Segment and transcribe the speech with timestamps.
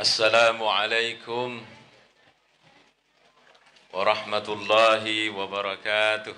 [0.00, 1.66] السلام عليكم
[3.92, 6.36] ورحمة الله وبركاته.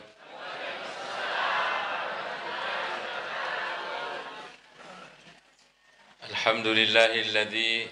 [6.31, 7.91] الحمد لله الذي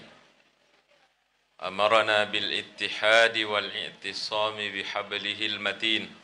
[1.63, 6.15] أمرنا بالاتحاد والاعتصام بحبله المتين.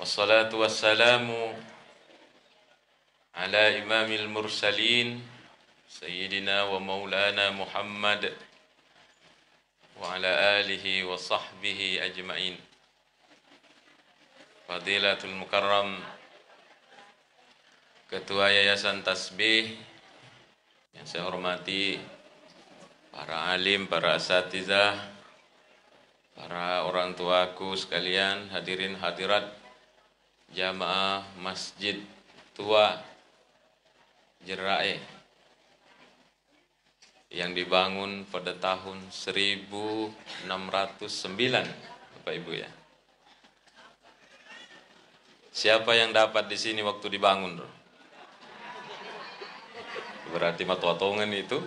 [0.00, 1.28] والصلاة والسلام
[3.34, 5.35] على إمام المرسلين
[5.95, 8.33] سيدنا ومولانا محمد
[9.99, 12.55] وعلى آله وصحبه أجمعين
[14.67, 15.89] فضيلة المكرم
[18.11, 19.71] Ketua Yayasan Tasbih
[20.91, 21.95] yang saya hormati
[23.07, 24.99] para alim, para asatizah,
[26.35, 29.55] para orang tuaku sekalian, hadirin hadirat
[30.51, 32.03] jamaah Masjid
[32.51, 32.99] Tua
[34.43, 35.14] Jerai
[37.36, 40.48] yang dibangun pada tahun 1609
[42.16, 42.70] Bapak Ibu ya.
[45.52, 47.60] Siapa yang dapat di sini waktu dibangun?
[50.32, 51.60] Berarti matuatongan itu.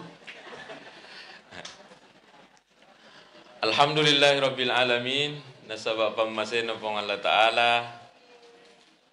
[3.61, 5.37] Alhamdulillahirabbil alamin.
[5.69, 7.73] Nasabah pemasen pong Allah taala.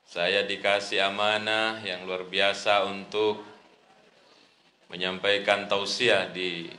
[0.09, 3.56] Saya dikasih amanah yang luar biasa untuk
[4.87, 6.71] menyampaikan tausiah di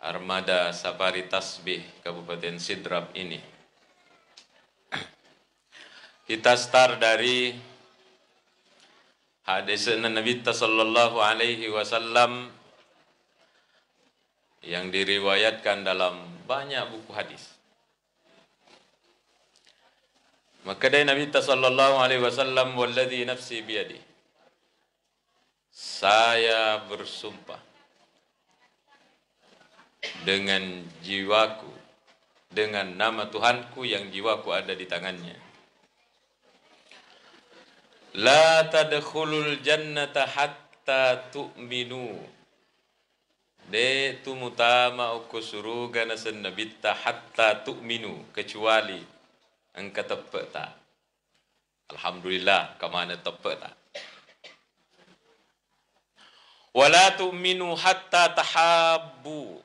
[0.00, 3.36] Armada Safari Tasbih Kabupaten Sidrap ini.
[6.24, 7.52] Kita start dari
[9.44, 12.48] hadis Nabi sallallahu alaihi wasallam
[14.64, 16.16] yang diriwayatkan dalam
[16.48, 17.60] banyak buku hadis.
[20.64, 24.09] Maka dari Nabi sallallahu alaihi wasallam walladzi nafsi biyadi.
[25.80, 27.56] Saya bersumpah
[30.28, 31.72] dengan jiwaku
[32.52, 35.40] dengan nama Tuhanku yang jiwaku ada di tangannya
[38.18, 42.18] La tadkhulul jannata hatta tu'minu.
[43.70, 48.98] De tu mutama uku suruga na nabitta hatta tu'minu kecuali
[49.78, 50.70] engkau tepat tak.
[51.94, 53.79] Alhamdulillah kemana tepat tak.
[56.70, 59.58] Wala tu'minu hatta tahabbu.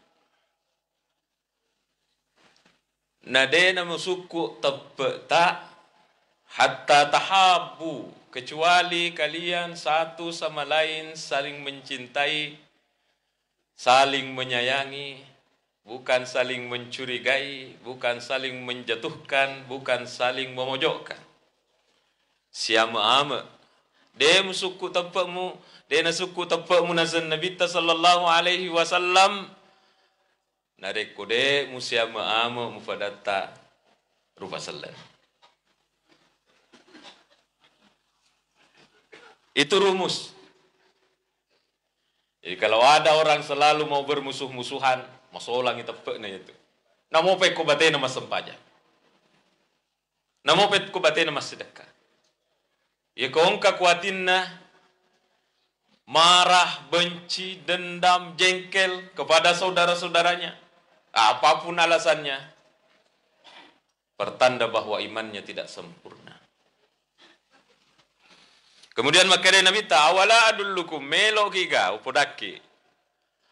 [3.25, 3.45] Na
[3.85, 5.53] musuku tepat tak
[6.45, 12.53] hatta tahabbu kecuali kalian satu sama lain saling mencintai,
[13.73, 15.25] saling menyayangi,
[15.85, 21.17] bukan saling mencurigai, bukan saling menjatuhkan, bukan saling memojokkan.
[22.53, 23.45] Siapa ama,
[24.15, 25.55] dia musuku tempatmu,
[25.85, 29.49] dia nasuku tempatmu nazan Nabi sallallahu alaihi wasallam.
[30.75, 33.53] Nareko de musiama ama mufadata
[34.35, 34.91] rupa sallam.
[39.55, 40.35] Itu rumus.
[42.43, 46.51] Jadi kalau ada orang selalu mau bermusuh-musuhan, masolang itu pekna itu.
[47.07, 48.51] Namo pe ko bate nama sempaja.
[50.43, 51.87] Namo pe ko bate nama sedekah.
[53.15, 54.64] Ya kongka kuatinna
[56.09, 60.53] marah, benci, dendam, jengkel kepada saudara-saudaranya.
[61.15, 62.37] Apa pun alasannya.
[64.15, 66.39] Pertanda bahwa imannya tidak sempurna.
[68.95, 72.55] Kemudian makanya Nabi ta awala adullukum melo kiga upodaki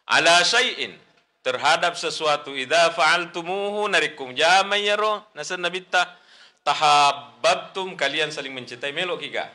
[0.07, 0.95] ala syai'in
[1.43, 6.15] terhadap sesuatu idza fa'altumuhu narikum jamayaro nasan Nabi ta
[6.63, 9.51] tahabbtum kalian saling mencintai melo kiga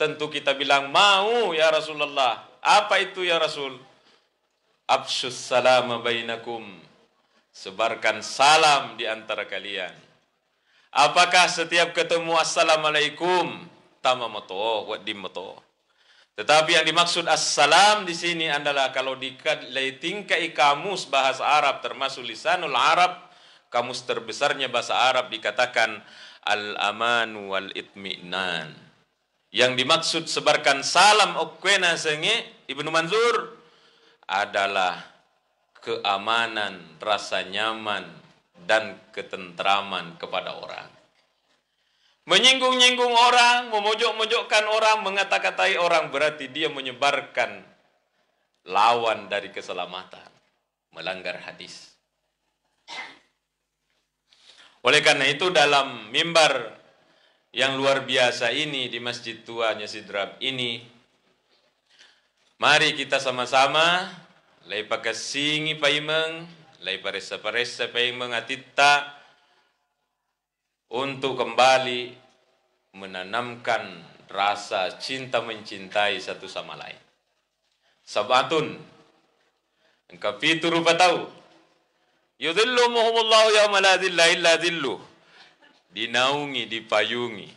[0.00, 2.40] tentu kita bilang mau ya Rasulullah.
[2.64, 3.76] Apa itu ya Rasul?
[4.88, 6.64] Absus salama bainakum.
[7.52, 9.92] Sebarkan salam di antara kalian.
[10.88, 13.68] Apakah setiap ketemu assalamualaikum
[14.00, 15.60] tama moto wat dim moto
[16.40, 19.36] tetapi yang dimaksud assalam di sini adalah kalau di
[20.00, 23.28] tingkai kamus bahasa Arab termasuk lisanul Arab
[23.68, 26.00] kamus terbesarnya bahasa Arab dikatakan
[26.48, 28.89] al-aman wal itminan
[29.50, 33.58] yang dimaksud sebarkan salam okwena senge Ibnu Manzur
[34.30, 35.02] adalah
[35.82, 38.06] keamanan, rasa nyaman
[38.62, 41.00] dan ketentraman kepada orang
[42.30, 47.64] Menyinggung-nyinggung orang, memojok-mojokkan orang, mengata-katai orang berarti dia menyebarkan
[48.70, 50.30] lawan dari keselamatan,
[50.94, 51.90] melanggar hadis.
[54.86, 56.79] Oleh karena itu dalam mimbar
[57.50, 60.78] yang luar biasa ini di Masjid Tuanya Sidrab ini,
[62.62, 64.06] mari kita sama-sama
[64.70, 66.46] lai pakasingi paimeng,
[66.86, 69.18] lai paresa-paresa paimeng atitta
[70.94, 72.14] untuk kembali
[72.94, 76.98] menanamkan rasa cinta mencintai satu sama lain.
[78.06, 78.78] Sabatun
[80.10, 81.26] engkau fitu rupa tahu.
[82.40, 85.09] Yudhillumuhumullahu yawma la dhilla illa dhilluh.
[85.90, 87.50] Dinaungi, dipayungi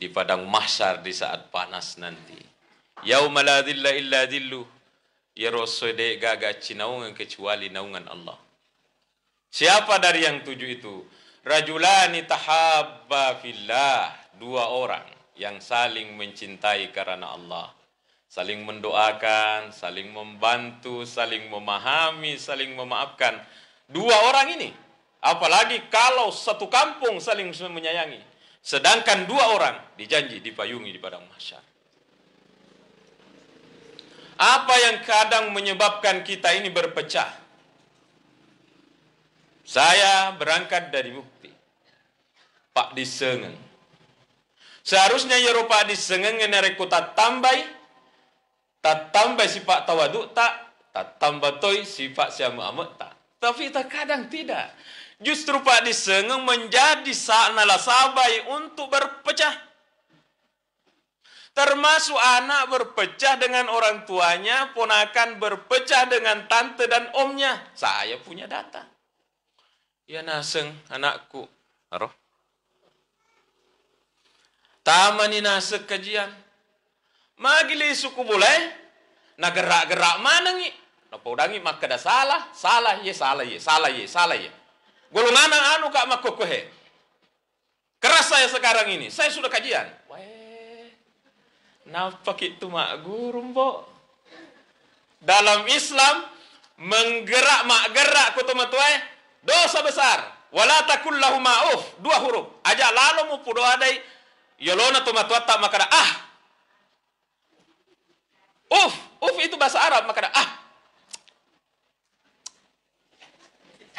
[0.00, 2.40] di padang mahsyar di saat panas nanti.
[3.04, 4.64] Yauma la dhilla illa dhilluh.
[5.36, 8.36] Ya Rasul gaga cinaungan kecuali naungan Allah.
[9.52, 11.04] Siapa dari yang tujuh itu?
[11.44, 15.04] Rajulani tahabba fillah dua orang
[15.36, 17.72] yang saling mencintai karena Allah.
[18.30, 23.36] Saling mendoakan, saling membantu, saling memahami, saling memaafkan.
[23.90, 24.70] Dua orang ini.
[25.20, 28.20] Apalagi kalau satu kampung saling menyayangi.
[28.60, 31.64] Sedangkan dua orang dijanji dipayungi di padang mahsyar.
[34.40, 37.28] Apa yang kadang menyebabkan kita ini berpecah?
[39.64, 41.52] Saya berangkat dari bukti.
[42.72, 43.70] Pak Disengen
[44.80, 47.62] Seharusnya Eropa disengeng nereku tak tambai,
[48.80, 50.72] tak tambah sifat tawadu tak,
[51.20, 53.09] tambah toy sifat siamu amat tak.
[53.40, 54.76] Tapi tak kadang tidak.
[55.16, 59.52] Justru Pak disengeng menjadi sabai untuk berpecah.
[61.50, 67.58] Termasuk anak berpecah dengan orang tuanya, ponakan berpecah dengan tante dan omnya.
[67.74, 68.86] Saya punya data.
[70.06, 71.44] Ya naseng anakku.
[71.90, 72.12] Aroh.
[74.80, 76.30] Tamanina sekajian.
[77.40, 78.58] Magili suku boleh.
[79.40, 80.68] Na gerak-gerak mana ni?
[81.10, 82.40] Na paudangi maka dah salah.
[82.54, 84.50] Salah ye, salah ye, salah ye, salah ye.
[85.10, 86.70] Golongan anu kak makokohe.
[87.98, 89.10] Keras saya sekarang ini.
[89.10, 89.84] Saya sudah kajian.
[90.08, 90.88] Weh.
[91.90, 93.90] Nampak itu mak guru mbok.
[95.20, 96.24] Dalam Islam
[96.80, 98.94] menggerak mak gerak kutu tuai
[99.42, 100.18] dosa besar.
[100.54, 101.98] Wala takul lahu ma'uf.
[101.98, 102.62] Dua huruf.
[102.62, 103.98] Aja lalu mu pudo adai
[104.60, 106.10] Yolona tumatuata makana ah.
[108.70, 108.92] Uf,
[109.24, 110.59] uf itu bahasa Arab makana ah.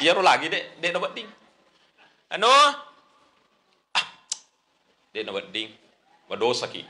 [0.00, 1.28] Biar lagi dek, dek dapat ding.
[2.32, 2.48] Ano?
[3.92, 4.06] Ah.
[5.12, 5.68] Dek dapat ding.
[6.28, 6.80] Berdosa ki.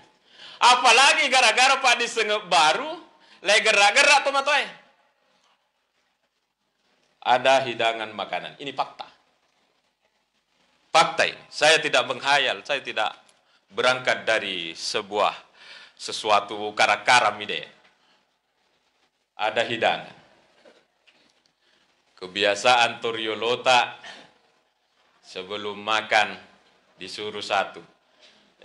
[0.62, 2.94] Apalagi gara-gara pak disengep baru,
[3.42, 4.66] lagi gerak-gerak tumatuai.
[7.22, 8.58] Ada hidangan makanan.
[8.62, 9.06] Ini fakta.
[10.94, 11.42] Fakta ini.
[11.50, 13.14] Saya tidak menghayal, saya tidak
[13.74, 15.34] berangkat dari sebuah
[15.98, 17.66] sesuatu karam ide.
[19.34, 20.21] Ada hidangan.
[22.22, 23.98] Kebiasaan Toriolota
[25.26, 26.38] sebelum makan
[26.94, 27.82] disuruh satu.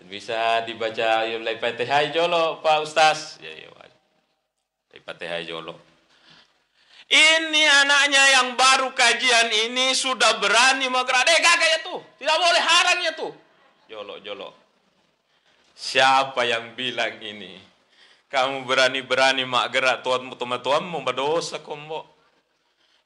[0.05, 3.41] Bisa dibaca mulai Fatihah jolo Pak Ustaz.
[3.41, 3.73] Ya, ya,
[5.07, 5.79] Fatihah jolo.
[7.07, 11.23] Ini anaknya yang baru kajian ini sudah berani menggerak.
[11.31, 12.03] Eh, ya tuh.
[12.19, 13.31] Tidak boleh harangnya tuh.
[13.87, 14.51] Jolo, jolo.
[15.71, 17.55] Siapa yang bilang ini?
[18.27, 22.16] Kamu berani-berani mak gerak tuan tuan mau berdosa kombo.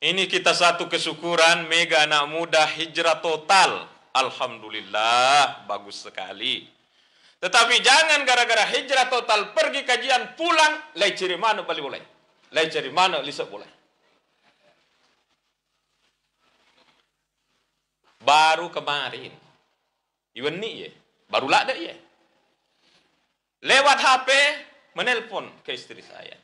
[0.01, 3.85] Ini kita satu kesyukuran mega anak muda hijrah total.
[4.11, 6.65] Alhamdulillah, bagus sekali.
[7.37, 12.03] Tetapi jangan gara-gara hijrah total pergi kajian pulang, lai ciri mana balik boleh.
[12.51, 13.69] Lai ciri mana lisa boleh.
[18.25, 19.31] Baru kemarin.
[20.33, 20.89] Iwan ni ye.
[21.29, 22.11] Baru lah ada ye
[23.61, 24.29] lewat HP
[24.97, 26.37] menelpon ke istri saya.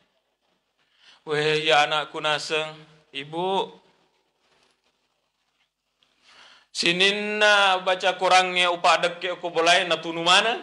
[1.28, 2.72] Weh ya anakku naseng,
[3.12, 3.72] ibu.
[6.72, 10.62] Sininna baca kurangnya upah dek aku boleh natunu mana?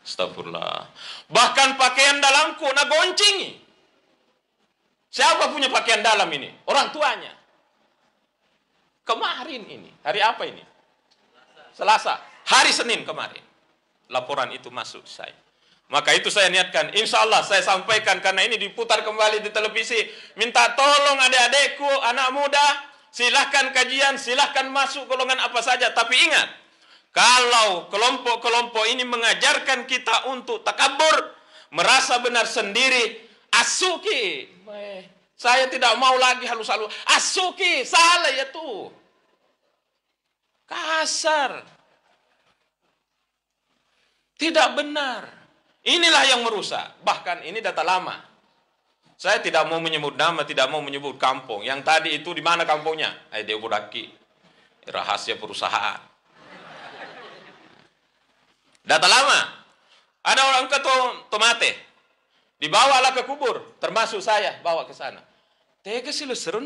[0.00, 0.88] Astagfirullah.
[1.28, 3.60] Bahkan pakaian dalamku na goncingi.
[5.12, 6.48] Siapa punya pakaian dalam ini?
[6.64, 7.34] Orang tuanya.
[9.04, 9.90] Kemarin ini.
[10.00, 10.64] Hari apa ini?
[11.76, 12.16] Selasa.
[12.48, 13.42] Hari Senin kemarin
[14.10, 15.36] laporan itu masuk saya.
[15.90, 19.98] Maka itu saya niatkan, insya Allah saya sampaikan karena ini diputar kembali di televisi.
[20.38, 22.66] Minta tolong adik-adikku, anak muda,
[23.10, 25.90] silahkan kajian, silahkan masuk golongan apa saja.
[25.90, 26.46] Tapi ingat,
[27.10, 31.34] kalau kelompok-kelompok ini mengajarkan kita untuk takabur,
[31.74, 34.46] merasa benar sendiri, asuki.
[35.34, 36.94] Saya tidak mau lagi halus-halus.
[37.18, 38.94] Asuki, salah ya tuh.
[40.70, 41.66] Kasar.
[44.38, 45.39] Tidak benar.
[45.86, 47.00] Inilah yang merusak.
[47.00, 48.16] Bahkan ini data lama.
[49.20, 51.60] Saya tidak mau menyebut nama, tidak mau menyebut kampung.
[51.60, 53.28] Yang tadi itu di mana kampungnya?
[53.32, 54.08] Eh, Budaki.
[54.88, 56.00] Rahasia perusahaan.
[58.80, 59.40] Data lama.
[60.24, 60.78] Ada orang ke
[61.32, 61.72] tomate.
[62.60, 65.24] Dibawalah ke kubur, termasuk saya bawa ke sana.
[65.80, 66.60] Tega sih lu seru.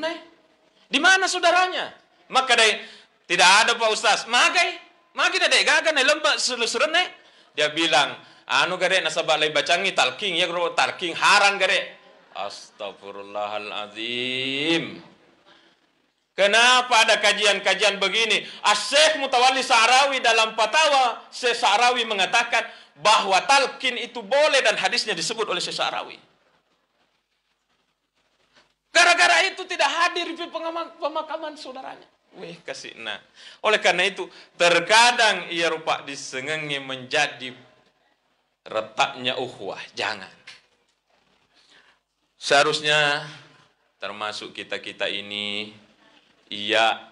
[0.91, 1.95] Di mana saudaranya?
[2.35, 2.83] Maka deh
[3.31, 4.27] tidak ada Pak Ustaz.
[4.27, 4.75] Magai,
[5.15, 7.07] magi deh gagan nih lembak selu seru nih.
[7.55, 11.89] Dia bilang, anu gare nasabah lay bacangi talking ya gro talking harang gare.
[12.35, 15.03] Astagfirullahalazim.
[16.35, 18.43] Kenapa ada kajian-kajian begini?
[18.67, 22.67] Asyik Mutawalli Sa'rawi dalam fatwa Syekh Sa'rawi mengatakan
[22.99, 26.19] bahwa talqin itu boleh dan hadisnya disebut oleh Syekh Sa'rawi.
[28.91, 30.43] Gara-gara itu tidak hadir di
[30.99, 32.11] pemakaman saudaranya.
[32.35, 33.23] Weh kasih nah.
[33.63, 34.27] Oleh karena itu
[34.59, 37.55] terkadang ia rupa disengengi menjadi
[38.65, 39.81] retaknya uhwah.
[39.97, 40.33] Jangan.
[42.41, 43.25] Seharusnya
[44.05, 45.73] termasuk kita-kita ini
[46.53, 47.09] iya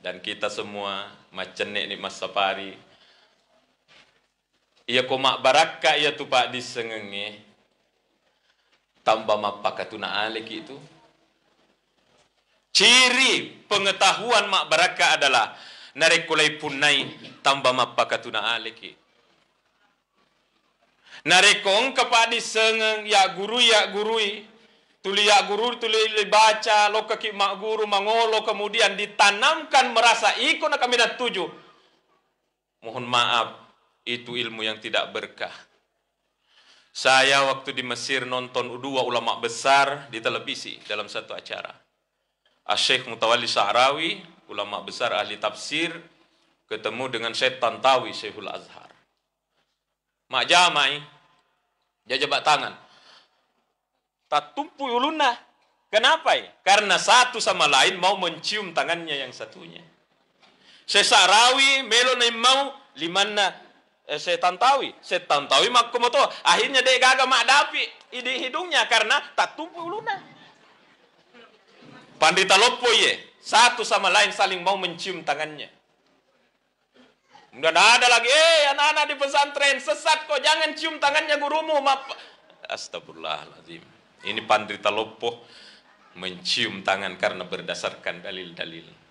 [0.00, 2.72] dan kita semua macenek ni masa pari
[4.88, 7.40] ia komak baraka ia tu pak disengenge
[9.04, 10.76] tambah mapa katuna alik itu
[12.72, 15.52] ciri pengetahuan mak baraka adalah
[15.92, 17.04] narekulai punai
[17.44, 18.96] tambah mapa katuna alik
[21.24, 24.44] narekong kapadi sengeng ya guru ya gurui
[25.00, 30.80] tuli ya guru tuli baca lo kaki mak guru mangolo kemudian ditanamkan merasa ikut nak
[30.80, 31.48] kami tujuh
[32.84, 33.64] mohon maaf
[34.04, 35.52] itu ilmu yang tidak berkah.
[36.94, 41.72] Saya waktu di Mesir nonton dua ulama besar di televisi dalam satu acara.
[42.70, 45.90] Asyik Mutawalli Sa'rawi, ulama besar ahli tafsir,
[46.70, 48.88] ketemu dengan Syekh Tantawi, Syekhul Azhar.
[50.30, 51.02] Mak Jamai,
[52.04, 52.74] dia jabat tangan.
[54.28, 55.36] Tak tumpu uluna.
[55.88, 56.50] Kenapa ya?
[56.66, 59.80] Karena satu sama lain mau mencium tangannya yang satunya.
[60.84, 63.64] Syekh Sa'rawi, melo mau limana
[64.08, 67.82] eh, setan tawi setan tawi mak kumoto akhirnya dia gagal mak dapi
[68.14, 70.14] ide hidungnya karena tak tumpu uluna
[72.20, 75.68] pandita lopo ye satu sama lain saling mau mencium tangannya
[77.54, 81.78] Udah ada lagi, eh anak-anak di pesantren sesat kok jangan cium tangannya gurumu.
[81.78, 82.10] Maaf.
[82.66, 83.82] Astagfirullahaladzim.
[84.26, 85.46] Ini pandita lopo
[86.18, 89.04] mencium tangan karena berdasarkan dalil-dalil.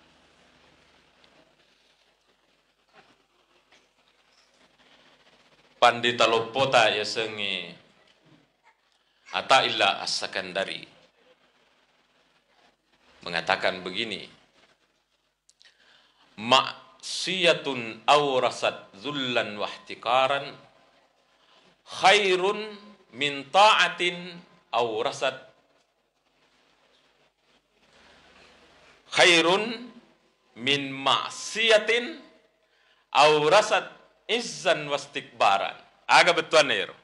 [5.84, 7.68] pandita lopota ya sengi
[9.36, 10.80] ata illa as-sakandari
[13.20, 14.24] mengatakan begini
[17.04, 20.56] maksiyatun awrasat zullan wahtikaran
[21.84, 22.64] khairun
[23.12, 24.40] min ta'atin
[24.72, 25.36] awrasat
[29.12, 29.92] khairun
[30.56, 32.24] min maksiatin
[33.12, 33.84] awrasat
[34.24, 35.76] izzan wastikbaran.
[36.08, 36.96] Aga betuan nero.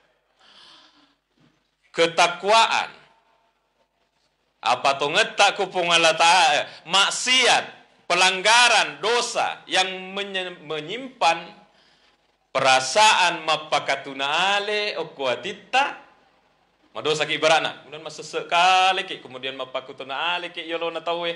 [1.92, 2.88] Ketakwaan.
[4.64, 6.64] Apa tu ngetak kupung Allah Ta'ala.
[6.88, 7.79] Maksiat.
[8.10, 9.86] Pelanggaran dosa yang
[10.66, 11.46] menyimpan
[12.50, 15.94] perasaan mapakatuna ale okuatita
[16.90, 21.30] madosa ki ibarana kemudian masa sekali ki kemudian mapakatuna ale ki yolo na tawe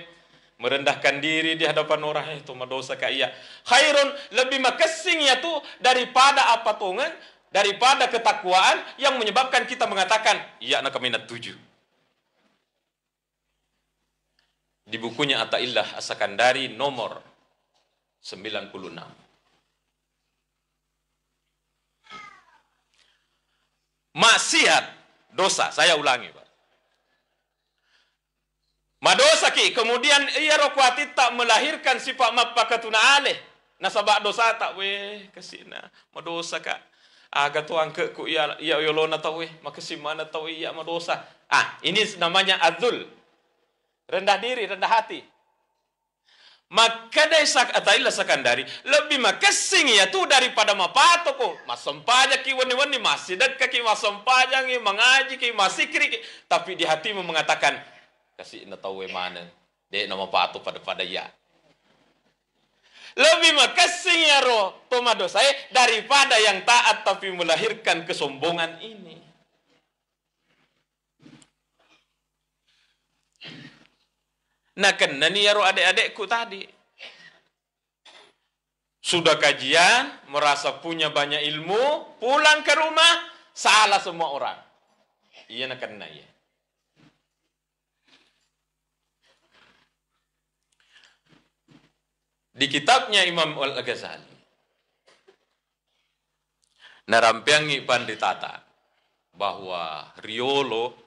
[0.59, 3.31] merendahkan diri di hadapan orang itu dosa ka iya.
[3.66, 7.11] Khairun lebih makasing ya tuh daripada apa tungan
[7.54, 11.54] daripada ketakwaan yang menyebabkan kita mengatakan iya nak minat tujuh
[14.85, 17.21] di bukunya Ata'illah Asakandari nomor
[18.21, 18.73] 96
[24.14, 24.85] maksiat
[25.33, 26.45] dosa saya ulangi Pak
[29.05, 33.37] Madosa ki kemudian ia rokwati tak melahirkan sifat mapakatuna aleh.
[33.76, 35.93] Nasabak dosa tak we kesina.
[36.17, 36.81] Madosa ka.
[37.29, 41.21] Aga tu angke ku ia ia yolona tau we makasi mana tau ia madosa.
[41.53, 43.05] Ah, ini namanya azul.
[44.09, 45.21] Rendah diri, rendah hati.
[46.75, 51.55] Maka dari sak atailah sakandari lebih makasing ya tu daripada mapato ko.
[51.71, 56.19] Masampaja ki wani-wani masih dekat ki masampaja ki mengaji ki masih kiri
[56.51, 57.79] tapi di hatimu mengatakan
[58.35, 59.47] kasi na tahu mana
[59.87, 61.23] de nama patu pada pada ya
[63.15, 69.23] lebih makasih ya roh tomado saya daripada yang taat tapi melahirkan kesombongan ini
[74.75, 76.75] Nah kena nih ya roh adik-adikku tadi
[79.04, 84.57] sudah kajian, merasa punya banyak ilmu, pulang ke rumah, salah semua orang.
[85.52, 86.25] Iya nak kena ya.
[92.57, 94.33] Di kitabnya Imam Al-Ghazali.
[97.12, 98.64] Narampiangi panditata.
[99.35, 101.04] bahwa Riolo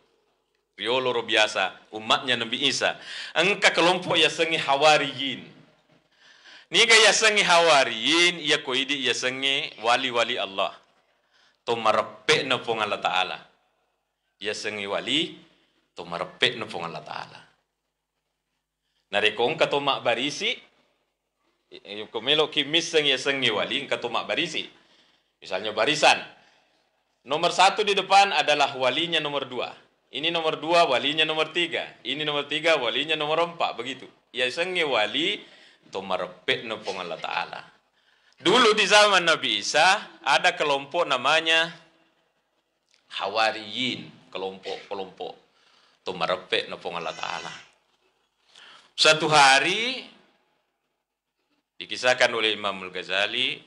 [0.78, 1.92] Riolo ro biasa.
[1.92, 2.96] Umatnya Nabi Isa.
[3.34, 5.42] Engka kelompok ya sengi hawariyin.
[6.70, 10.72] Ni ga ya sengi hawariyin ya koidi ya sengi wali-wali Allah.
[11.66, 13.38] To marepe na pong Allah Ta'ala.
[14.38, 15.34] Ya sengi wali
[15.98, 17.48] to marepe na pong Allah Ta'ala
[19.12, 20.56] narikong katomak barisi
[22.12, 24.64] kumelo kimis sengi ya sengi wali katomak barisi.
[25.38, 26.18] Misalnya barisan.
[27.28, 29.70] Nomor satu di depan adalah walinya nomor dua
[30.08, 31.84] ini nomor dua, walinya nomor tiga.
[32.00, 33.76] Ini nomor tiga, walinya nomor empat.
[33.76, 34.08] Begitu.
[34.32, 35.44] Ya sengi wali,
[35.92, 37.62] to marepek nopong Allah Ta'ala.
[38.40, 41.74] Dulu di zaman Nabi Isa, ada kelompok namanya
[43.20, 44.32] Hawariyin.
[44.32, 45.34] Kelompok-kelompok.
[46.08, 47.52] To marepek nopong Allah Ta'ala.
[48.96, 50.08] Satu hari,
[51.78, 53.60] dikisahkan oleh Imam Al-Ghazali,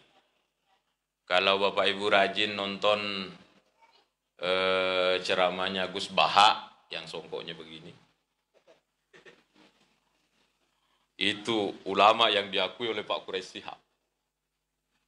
[1.28, 3.30] kalau Bapak Ibu rajin nonton
[4.40, 7.92] eh, ceramahnya Gus Baha yang songkoknya begini.
[11.20, 13.76] Itu ulama yang diakui oleh Pak Quraisy Sihab.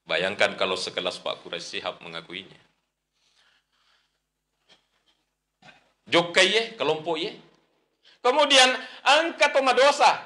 [0.05, 2.61] Bayangkan kalau sekelas Pak Quraisy Sihab mengakuinya.
[6.13, 7.33] Ye, kelompok ye.
[8.21, 8.69] Kemudian
[9.03, 10.21] angka toma dosa.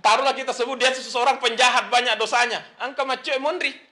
[0.00, 2.64] Taruhlah kita sebut dia seseorang penjahat banyak dosanya.
[2.80, 3.87] Angka macu mondri.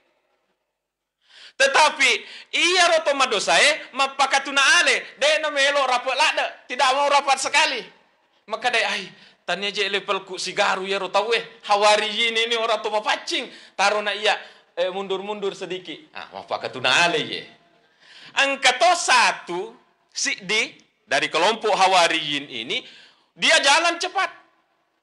[1.56, 2.10] Tetapi
[2.52, 7.80] ia roto madosae mapakatuna ale de na melo rapat lada tidak mau rapat sekali.
[8.52, 9.04] Maka dai ai
[9.48, 13.48] tanya je level ku sigaru ya ro tahu eh hawari ini ini orang tu mapacing
[13.72, 14.36] taruh na ia
[14.76, 16.12] eh, mundur-mundur sedikit.
[16.12, 17.42] Ah mapakatuna ale ye.
[18.36, 19.72] Angkato satu
[20.12, 20.76] si di
[21.08, 22.84] dari kelompok hawariyin ini
[23.32, 24.28] dia jalan cepat.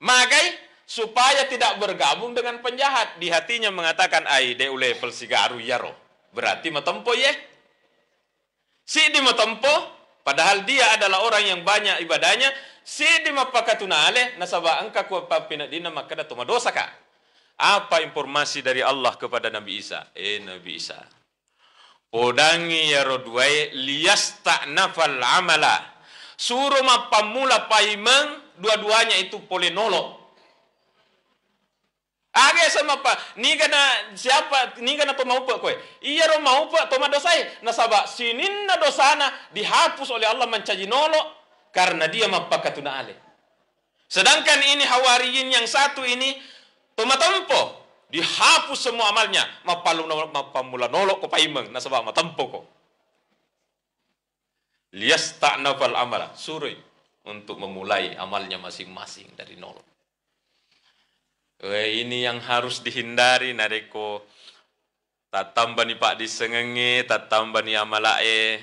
[0.06, 0.54] Magai
[0.86, 6.03] supaya tidak bergabung dengan penjahat di hatinya mengatakan ai de level sigaru ya roh
[6.34, 7.32] berarti matempo ya.
[8.84, 9.72] Si di matempo,
[10.26, 12.52] padahal dia adalah orang yang banyak ibadahnya,
[12.84, 16.84] si di mapakatunale, nasaba angka ku papina dina makada tuma dosa ka.
[17.54, 20.12] Apa informasi dari Allah kepada Nabi Isa?
[20.18, 21.00] Eh Nabi Isa.
[22.10, 23.72] Podangi ya rodwai
[24.74, 25.80] nafal amala.
[26.34, 30.23] Suruh mapamula paimeng, dua-duanya itu polenolok
[32.34, 33.78] Age sama pa, ni kana
[34.18, 35.78] siapa, ni kana to mau pa koe.
[36.02, 37.62] Iya ro mau pa to madosai.
[37.62, 43.14] Nasaba sinin na dosana dihapus oleh Allah mencaji nolo karena dia mapakatuna ale.
[44.10, 46.34] Sedangkan ini hawariyin yang satu ini
[46.98, 52.60] to matampo dihapus semua amalnya mapalu mapamula nolo ko paimeng nasaba matampo ko.
[54.98, 56.74] Lias ta'nafal amala surui
[57.30, 59.93] untuk memulai amalnya masing-masing dari nol.
[61.64, 64.20] Weh, ini yang harus dihindari nareko.
[65.32, 68.60] Tatamba ni pak disengenge, tatamba ni amalae.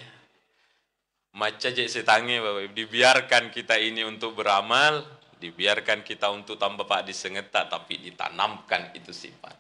[1.33, 2.37] Maca je setange,
[2.77, 5.01] dibiarkan kita ini untuk beramal,
[5.41, 9.57] dibiarkan kita untuk tambah pak disengeta, tapi ditanamkan itu sifat.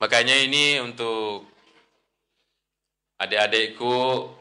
[0.00, 1.44] Makanya ini untuk
[3.20, 4.32] adik-adikku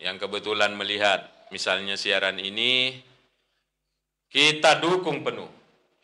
[0.00, 2.98] yang kebetulan melihat misalnya siaran ini,
[4.36, 5.48] kita dukung penuh.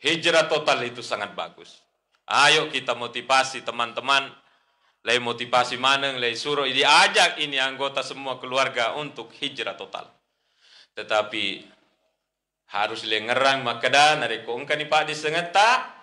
[0.01, 1.85] Hijrah total itu sangat bagus.
[2.25, 4.33] Ayo kita motivasi teman-teman.
[5.05, 10.09] Lay motivasi mana, lay suruh diajak ini anggota semua keluarga untuk hijrah total.
[10.97, 11.61] Tetapi
[12.73, 15.93] harus lengerang makada nari kongkan ni pak disengeta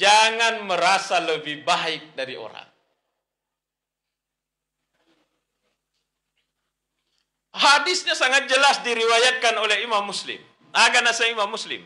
[0.00, 2.64] jangan merasa lebih baik dari orang.
[7.52, 10.55] Hadisnya sangat jelas diriwayatkan oleh Imam Muslim.
[10.76, 11.80] Aga na sa Imam Muslim.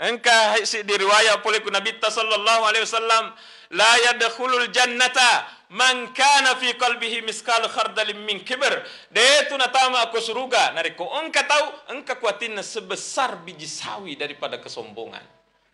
[0.00, 3.36] Engka si diriwayat oleh Nabi sallallahu alaihi wasallam
[3.76, 8.80] la yadkhulul jannata man kana fi qalbihi miskal khardal min kibr.
[9.12, 10.74] De tu aku surga.
[10.74, 15.22] Nariko engka tahu engka kuatin sebesar biji sawi daripada kesombongan.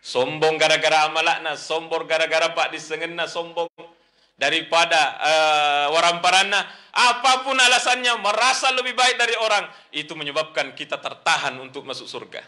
[0.02, 3.66] Sombong gara-gara amalakna, sombong gara-gara pak disengenna, sombong
[4.36, 6.60] daripada uh, waramparana
[6.92, 12.44] apa pun alasannya merasa lebih baik dari orang itu menyebabkan kita tertahan untuk masuk surga.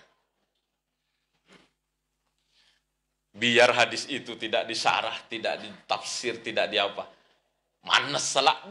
[3.32, 7.08] Biar hadis itu tidak disarah tidak ditafsir tidak diapa.
[7.84, 8.68] Mana selak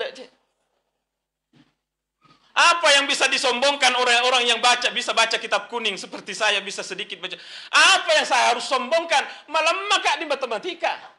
[2.57, 7.21] apa yang bisa disombongkan orang-orang yang baca bisa baca kitab kuning seperti saya bisa sedikit
[7.21, 7.37] baca.
[7.69, 9.25] Apa yang saya harus sombongkan?
[9.45, 11.16] Malam maka di matematika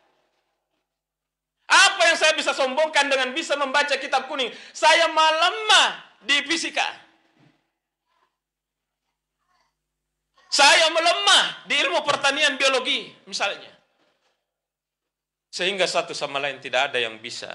[1.68, 4.48] apa yang saya bisa sombongkan dengan bisa membaca kitab kuning?
[4.72, 6.88] Saya melemah di fisika.
[10.48, 13.68] Saya melemah di ilmu pertanian biologi, misalnya.
[15.52, 17.52] Sehingga satu sama lain tidak ada yang bisa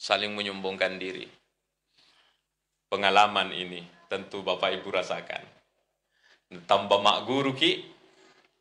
[0.00, 1.28] saling menyombongkan diri.
[2.88, 5.44] Pengalaman ini tentu Bapak Ibu rasakan.
[6.64, 7.84] Tambah mak guru ki,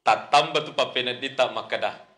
[0.03, 2.08] tak tambah tu papenedita maka dah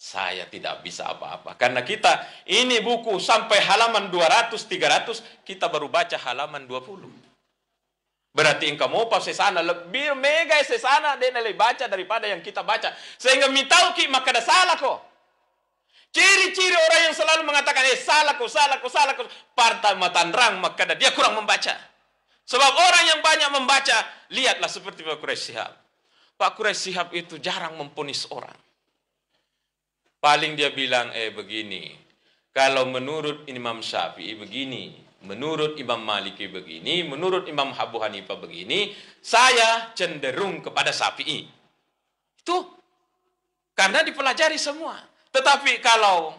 [0.00, 1.60] saya tidak bisa apa-apa.
[1.60, 8.32] Karena kita ini buku sampai halaman 200, 300, kita baru baca halaman 20.
[8.32, 12.96] Berarti engkau mau pas sesana lebih mega sesana dia lebih baca daripada yang kita baca.
[13.20, 14.98] Sehingga mitau ki maka dah salah kok.
[16.10, 19.28] Ciri-ciri orang yang selalu mengatakan, eh salah kok, salah kok, salah kok.
[19.52, 21.76] Partai matanrang maka dah dia kurang membaca.
[22.48, 23.98] Sebab orang yang banyak membaca,
[24.32, 25.70] lihatlah seperti Pak Quraisy Sihab.
[26.34, 28.69] Pak Quraisy Sihab itu jarang memponis orang.
[30.20, 31.96] Paling dia bilang, eh begini,
[32.52, 34.92] kalau menurut Imam Syafi'i begini,
[35.24, 38.92] menurut Imam Maliki begini, menurut Imam Abu Hanifah begini,
[39.24, 41.48] saya cenderung kepada Syafi'i.
[42.36, 42.56] Itu
[43.72, 45.00] karena dipelajari semua.
[45.32, 46.36] Tetapi kalau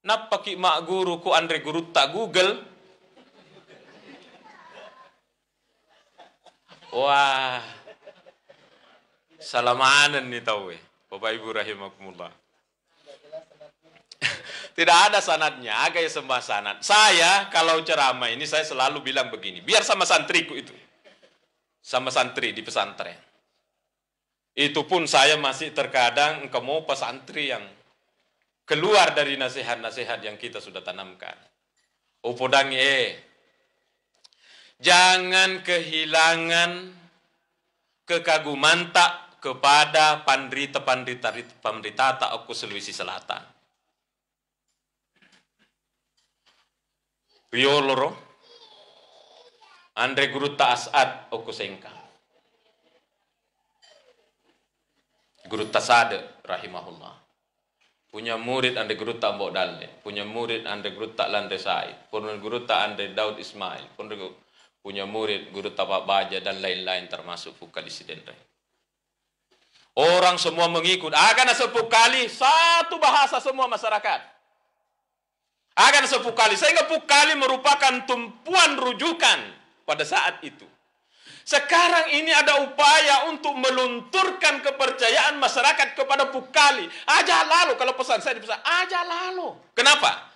[0.00, 2.64] napaki mak guru ku Andre guru tak Google,
[6.96, 7.60] wah,
[9.36, 10.91] salamanan nih tau eh.
[11.12, 12.32] Bapak Ibu rahimakumullah.
[14.78, 16.80] Tidak ada sanatnya, agak sembah sanat.
[16.80, 20.72] Saya kalau ceramah ini saya selalu bilang begini, biar sama santriku itu.
[21.84, 23.18] Sama santri di pesantren.
[24.56, 27.64] Itu pun saya masih terkadang mau pesantri yang
[28.64, 31.36] keluar dari nasihat-nasihat yang kita sudah tanamkan.
[32.24, 33.20] Upodang eh,
[34.80, 36.70] jangan kehilangan
[38.08, 43.42] kekaguman tak kepada pandrita-pandrita pandrita aku Sulawesi Selatan.
[47.50, 48.14] Rioloro,
[49.98, 51.90] Andre Guru Asad aku Sengka.
[55.50, 57.12] Guru Tasade rahimahullah.
[58.08, 62.38] Punya murid Andre Guru Tak Mbok Dalle, punya murid Andre Guru Tak Lande Sai, punya
[62.40, 63.90] Guru Tak Andre Daud Ismail,
[64.80, 68.51] punya murid Guru Tapak Baja dan lain-lain termasuk Fukalis Dendrai.
[69.92, 71.12] Orang semua mengikut.
[71.12, 74.20] Akan sepuluh kali satu bahasa semua masyarakat.
[75.76, 76.56] Akan sepuluh kali.
[76.56, 79.38] Sehingga kali merupakan tumpuan rujukan
[79.84, 80.64] pada saat itu.
[81.42, 86.86] Sekarang ini ada upaya untuk melunturkan kepercayaan masyarakat kepada Pukali.
[87.04, 89.58] Aja lalu, kalau pesan saya di pesan, aja lalu.
[89.74, 90.31] Kenapa?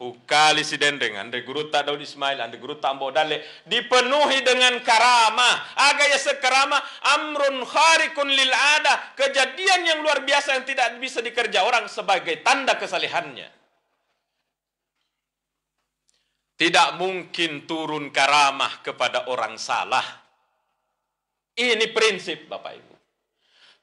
[0.00, 5.76] Ukali si dendeng, ande guru tak Daud Ismail, ande guru tak Dale, dipenuhi dengan karama.
[5.76, 6.80] Agaya sekarama
[7.20, 9.12] amrun kharikun lil ada.
[9.12, 13.52] Kejadian yang luar biasa yang tidak bisa dikerja orang sebagai tanda kesalehannya.
[16.56, 20.04] Tidak mungkin turun karamah kepada orang salah.
[21.60, 22.94] Ini prinsip Bapak Ibu.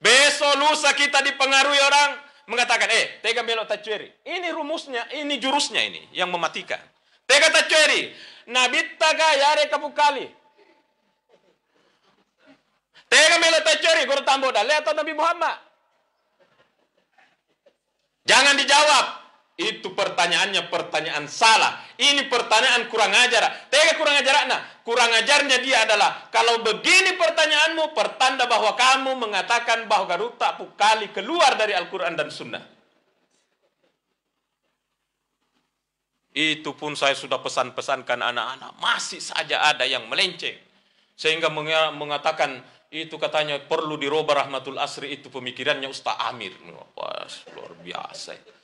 [0.02, 2.10] Besok lusa kita dipengaruhi orang,
[2.48, 4.08] mengatakan, eh, tega belok tacueri.
[4.24, 6.80] Ini rumusnya, ini jurusnya ini yang mematikan.
[7.28, 8.16] Tega tacueri,
[8.48, 10.26] nabi taga yare kapukali.
[13.08, 15.60] Tega belok tacueri, guru tambo dale atau Nabi Muhammad.
[18.28, 19.27] Jangan dijawab.
[19.58, 21.82] Itu pertanyaannya pertanyaan salah.
[21.98, 23.66] Ini pertanyaan kurang ajar.
[23.74, 24.62] Tega kurang ajar nah.
[24.86, 31.10] Kurang ajarnya dia adalah kalau begini pertanyaanmu pertanda bahwa kamu mengatakan bahwa Garut tak kali
[31.10, 32.62] keluar dari Al-Quran dan Sunnah.
[36.38, 38.78] Itu pun saya sudah pesan-pesankan anak-anak.
[38.78, 40.54] Masih saja ada yang melenceng.
[41.18, 41.50] Sehingga
[41.98, 42.62] mengatakan
[42.94, 46.54] itu katanya perlu dirubah rahmatul asri itu pemikirannya Ustaz Amir.
[46.94, 47.26] Wah,
[47.58, 48.57] luar biasa.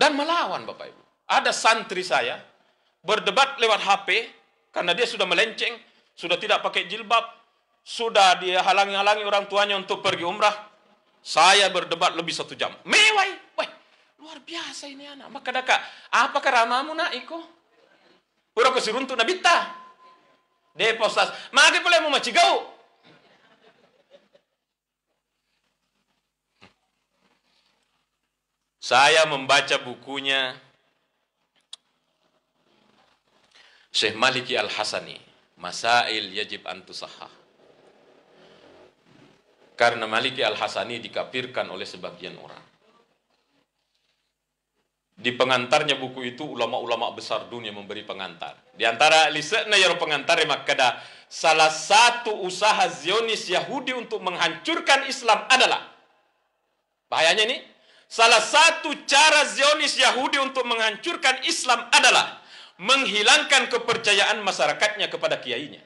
[0.00, 1.02] Dan melawan Bapak Ibu.
[1.28, 2.40] Ada santri saya
[3.04, 4.08] berdebat lewat HP
[4.72, 5.76] karena dia sudah melenceng,
[6.16, 7.28] sudah tidak pakai jilbab,
[7.84, 10.72] sudah dia halangi-halangi orang tuanya untuk pergi umrah.
[11.20, 12.72] Saya berdebat lebih satu jam.
[12.88, 13.70] Mewai, weh,
[14.24, 15.28] luar biasa ini anak.
[15.28, 15.76] Maka daka,
[16.08, 17.44] apa keramamu nak iko?
[18.56, 19.76] Pura kesiruntu nabita.
[20.72, 22.72] Depostas, maka pula mau macigau.
[28.90, 30.50] Saya membaca bukunya
[33.94, 35.14] Syekh Maliki Al-Hasani,
[35.62, 37.30] Masail Yajib Antusahah.
[39.78, 42.58] Karena Maliki Al-Hasani dikafirkan oleh sebagian orang.
[45.14, 48.58] Di pengantarnya buku itu ulama-ulama besar dunia memberi pengantar.
[48.74, 50.98] Di antara lisekna yang pengantar makada
[51.30, 55.94] salah satu usaha Zionis Yahudi untuk menghancurkan Islam adalah
[57.06, 57.69] bahayanya ini
[58.10, 62.42] Salah satu cara Zionis Yahudi untuk menghancurkan Islam adalah
[62.82, 65.78] menghilangkan kepercayaan masyarakatnya kepada kiainya.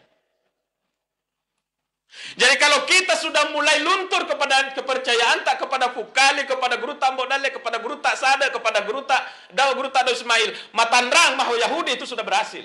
[2.40, 7.52] Jadi kalau kita sudah mulai luntur kepada kepercayaan tak kepada Fukali, kepada guru Tambok Dale,
[7.52, 12.08] kepada guru Tak Sada, kepada guru Tak Daw, guru Tak Ismail, matanrang mahu Yahudi itu
[12.08, 12.64] sudah berhasil.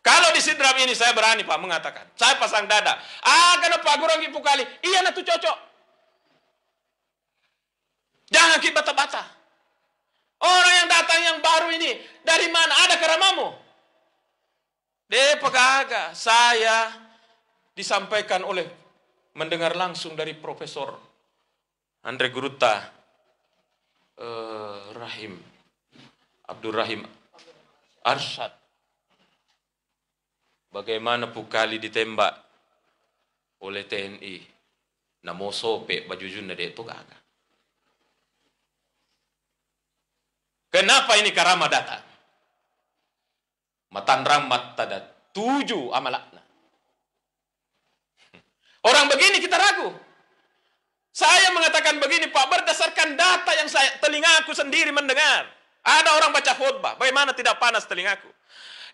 [0.00, 2.96] Kalau di sidram ini saya berani Pak mengatakan, saya pasang dada.
[3.20, 4.64] Ah, kenapa guru Fukali?
[4.80, 5.69] Iya, itu cocok.
[8.30, 9.22] Jangan kita bata-bata.
[10.40, 12.72] Orang yang datang yang baru ini, dari mana?
[12.88, 13.52] Ada keramamu?
[15.10, 16.88] De pagaga, saya
[17.74, 18.64] disampaikan oleh
[19.34, 20.94] mendengar langsung dari Profesor
[22.06, 22.88] Andre Guruta
[24.18, 25.36] uh, Rahim
[26.48, 27.00] Abdul Rahim
[28.04, 28.52] Arsyad
[30.72, 32.34] bagaimana Pukali ditembak
[33.60, 34.36] oleh TNI
[35.24, 36.82] namo sope baju junna de itu
[40.70, 42.10] kenapa ini karama datang
[43.90, 45.02] Matan rahmat tada
[45.34, 46.38] tujuh amalakna.
[48.86, 49.90] Orang begini kita ragu.
[51.10, 55.50] Saya mengatakan begini Pak, berdasarkan data yang saya telingaku sendiri mendengar.
[55.82, 58.30] Ada orang baca khutbah, bagaimana tidak panas telingaku.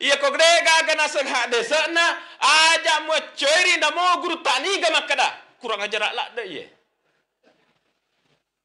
[0.01, 5.29] Iya kok grega gana sengha desana aja mau ceri na mau guru tani ga makada.
[5.61, 6.65] Kurang ajar lah deh ye.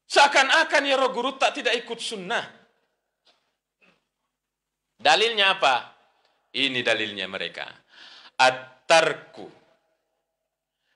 [0.08, 2.61] Seakan-akan ya guru tak tidak ikut sunnah.
[5.02, 5.74] Dalilnya apa?
[6.54, 7.66] Ini dalilnya mereka.
[8.38, 9.50] At-tarku.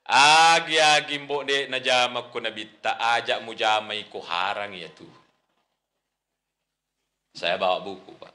[0.07, 5.03] Agi-agi mbok de na jama ko nabitta ajak mu jamai ko harang ya tu.
[7.35, 8.35] Saya bawa buku, Pak.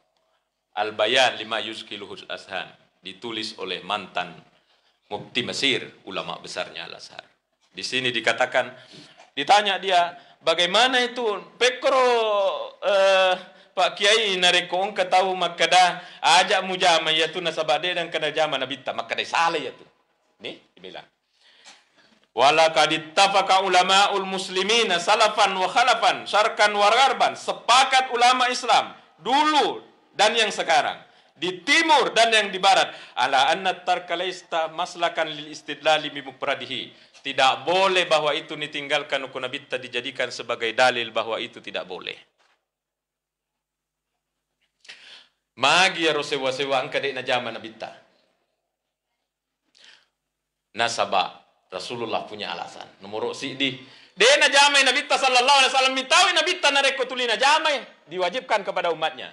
[0.75, 2.67] Al-Bayan lima yuskiluhus ashan.
[2.99, 4.35] Ditulis oleh mantan
[5.09, 7.23] Mufti Mesir, ulama besarnya Al-Azhar.
[7.71, 8.71] Di sini dikatakan,
[9.35, 11.23] ditanya dia, bagaimana itu?
[11.55, 11.99] Pekro
[12.77, 13.35] uh,
[13.71, 18.91] Pak Kiai nareko ongka tahu makada ajak mujama ya tu nasabade dan kada jama nabita
[18.91, 19.87] makada salah ya tu.
[20.43, 21.07] Ni dibilang.
[22.31, 23.59] Wala kadittafaka
[24.15, 29.83] ul muslimin salafan wa khalafan syarkan wa gharban sepakat ulama Islam dulu
[30.15, 30.95] dan yang sekarang
[31.35, 32.87] di timur dan yang di barat
[33.19, 36.23] ala anna tarkalaista maslakan lil istidlali bi
[37.21, 42.30] tidak boleh bahwa itu ditinggalkan hukum nabita dijadikan sebagai dalil bahwa itu tidak boleh
[45.61, 47.93] Magi ya sewa-sewa angka dek na zaman nabita.
[50.73, 51.37] Nasaba
[51.69, 52.89] Rasulullah punya alasan.
[53.05, 53.77] Nomor si di
[54.17, 57.77] dia na jamai nabita sallallahu alaihi wasallam mitawi nabita na rekotuli na jamai
[58.09, 59.29] diwajibkan kepada umatnya.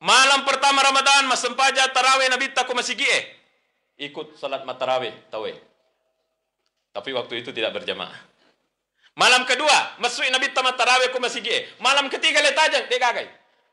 [0.00, 3.28] Malam pertama Ramadan masempaja tarawih nabita ko masigie.
[4.00, 5.52] Ikut salat matarawih tawe.
[6.96, 8.16] Tapi waktu itu tidak berjamaah.
[9.18, 11.66] Malam kedua, masuk Nabi tamat tarawih ko masigie.
[11.82, 13.26] Malam ketiga letajang, dia gagai.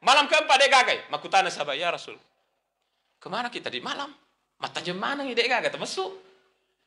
[0.05, 1.09] Malam keempat dia gagai.
[1.09, 2.13] Makutana sahabat, ya Rasul.
[3.17, 4.13] Ke mana kita di malam?
[4.61, 6.13] Mata jam mana dia gagai termasuk?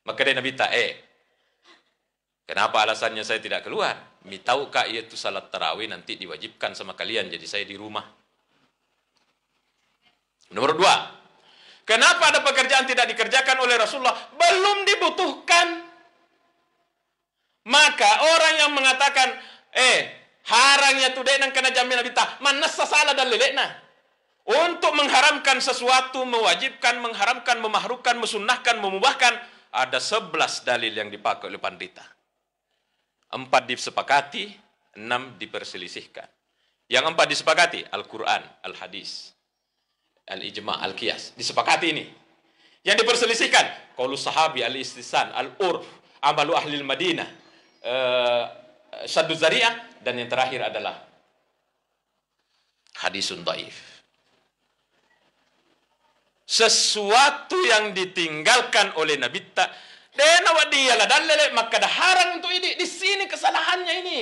[0.07, 0.94] Maka dia Nabi tak, eh.
[2.46, 4.22] Kenapa alasannya saya tidak keluar?
[4.24, 7.28] Mi kak itu salat tarawih nanti diwajibkan sama kalian.
[7.28, 8.07] Jadi saya di rumah.
[10.54, 10.96] Nomor dua.
[11.85, 14.16] Kenapa ada pekerjaan tidak dikerjakan oleh Rasulullah?
[14.33, 15.66] Belum dibutuhkan.
[17.68, 19.28] Maka orang yang mengatakan,
[19.76, 20.17] eh,
[20.48, 23.68] harangnya tu nang kena jamin bita mana salah dan lelekna
[24.48, 29.37] untuk mengharamkan sesuatu mewajibkan mengharamkan memahrukan mesunahkan memubahkan
[29.68, 32.02] ada sebelas dalil yang dipakai oleh pandita
[33.28, 36.26] empat disepakati enam diperselisihkan.
[36.88, 39.37] Yang empat disepakati Al-Quran Al-Hadis
[40.28, 41.37] Al-Ijma' Al-Qiyas.
[41.37, 42.04] Disepakati ini.
[42.80, 45.84] Yang diperselisihkan kalau sahabi al-istisan al-urf
[46.24, 47.28] amalu ahli madinah
[47.84, 48.44] uh,
[49.05, 50.98] syaddu zari'ah dan yang terakhir adalah
[53.05, 54.03] hadisun daif.
[56.48, 59.68] Sesuatu yang ditinggalkan oleh Nabi tak
[60.18, 64.20] Dena wadiyalah dan lele maka dah harang untuk ini di sini kesalahannya ini.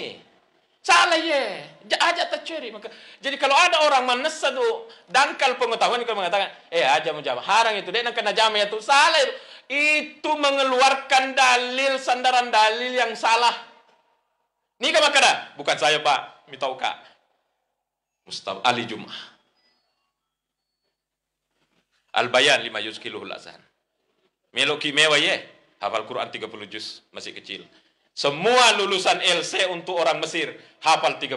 [0.85, 1.73] Salah ye.
[1.89, 2.93] Aja tercuri maka.
[3.23, 4.61] Jadi kalau ada orang manasa tu
[5.09, 9.35] dangkal pengetahuan kalau mengatakan eh aja menjawab harang itu dena kena jama itu salah itu.
[9.67, 13.57] Itu mengeluarkan dalil sandaran dalil yang salah
[14.81, 15.57] Ni ka makada?
[15.57, 17.01] Bukan saya Pak, mitau ka.
[18.29, 19.37] Mustab Ali Jum'ah.
[22.17, 23.61] Al-Bayan lima juz kiluhul azan.
[24.57, 25.37] Meloki mewa ye.
[25.77, 27.69] Hafal Quran 30 juz, masih kecil.
[28.17, 31.37] Semua lulusan LC untuk orang Mesir hafal 30.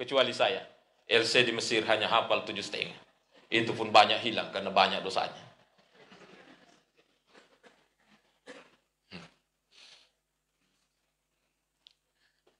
[0.00, 0.64] Kecuali saya.
[1.04, 2.96] LC di Mesir hanya hafal 7 setengah.
[3.52, 5.44] Itu pun banyak hilang karena banyak dosanya.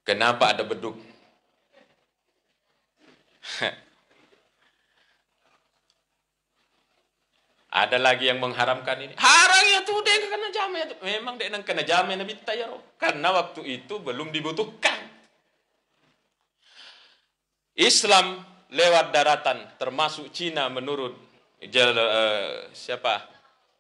[0.06, 0.94] Kenapa ada beduk?
[7.82, 9.18] ada lagi yang mengharamkan ini.
[9.18, 10.46] Haram ya tuh dia kena
[10.86, 11.02] tuh.
[11.02, 12.78] Memang dia kena jama Nabi Tayaro.
[13.02, 15.16] Karena waktu itu belum dibutuhkan.
[17.76, 18.40] Islam
[18.72, 21.12] lewat daratan termasuk Cina menurut
[21.60, 23.28] uh, siapa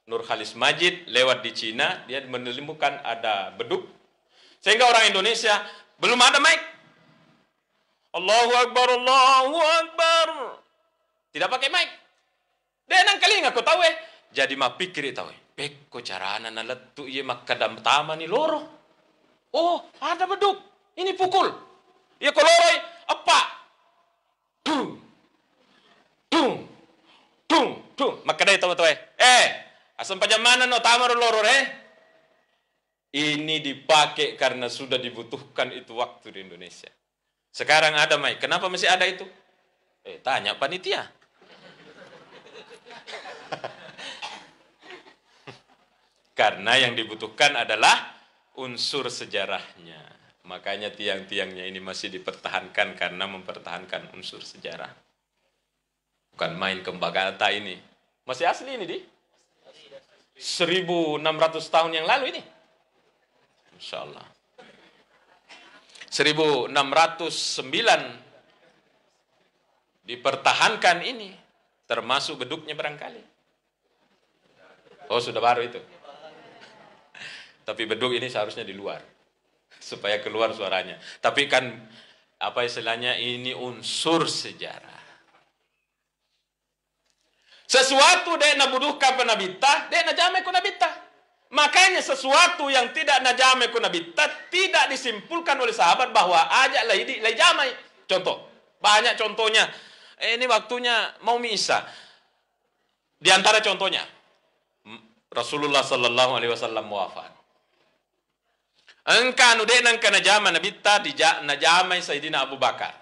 [0.06, 3.88] Nur Khalis Majid lewat di Cina dia menemukan ada beduk
[4.60, 5.64] sehingga orang Indonesia
[6.00, 6.60] belum ada mic
[8.16, 10.28] Allahu Akbar Allahu Akbar
[11.32, 11.88] tidak pakai mic
[12.86, 13.94] dia nang kali nggak kau tahu eh
[14.32, 18.60] jadi mah pikir tahu eh peko carana na letu ye makadam tama ni loro
[19.56, 20.60] oh ada beduk
[21.00, 21.48] ini pukul
[22.20, 22.72] ya kalau loro
[23.06, 23.56] apa
[24.66, 24.98] Tung.
[26.26, 26.66] Tung.
[27.46, 27.68] Tung.
[27.94, 28.14] Tung.
[28.26, 29.46] Maka dari tahu-tahu eh.
[29.94, 31.85] Asam pajam mana no tamar loror eh.
[33.16, 36.92] Ini dipakai karena sudah dibutuhkan itu waktu di Indonesia.
[37.48, 38.36] Sekarang ada Mai.
[38.36, 39.24] Kenapa masih ada itu?
[40.04, 41.00] Eh, tanya panitia.
[46.36, 48.20] karena yang dibutuhkan adalah
[48.60, 50.04] unsur sejarahnya.
[50.44, 54.92] Makanya tiang-tiangnya ini masih dipertahankan karena mempertahankan unsur sejarah.
[56.36, 57.80] Bukan main kembagata ini.
[58.28, 59.00] Masih asli ini di?
[60.36, 61.24] 1600
[61.72, 62.55] tahun yang lalu ini.
[63.76, 64.24] Insya Allah.
[66.08, 66.72] 1609
[70.08, 71.30] dipertahankan ini.
[71.86, 73.22] Termasuk beduknya barangkali.
[75.06, 75.78] Oh sudah baru itu.
[77.62, 78.98] Tapi beduk ini seharusnya di luar
[79.78, 80.98] supaya keluar suaranya.
[81.22, 81.62] Tapi kan
[82.42, 85.06] apa istilahnya ini unsur sejarah.
[87.66, 91.05] Sesuatu dia nabuduhkan penabita, dia najame kunabita.
[91.56, 97.72] Makanya sesuatu yang tidak najame kunabita tidak disimpulkan oleh sahabat bahwa ajak lagi jamai.
[98.04, 98.44] Contoh,
[98.76, 99.64] banyak contohnya.
[100.20, 101.80] Eh, ini waktunya mau misa.
[103.16, 104.04] Di antara contohnya,
[105.32, 107.32] Rasulullah Sallallahu Alaihi Wasallam wafat.
[109.06, 112.92] Engkau dek nang kana zaman Nabi tadi najamai Sayyidina Abu Bakar.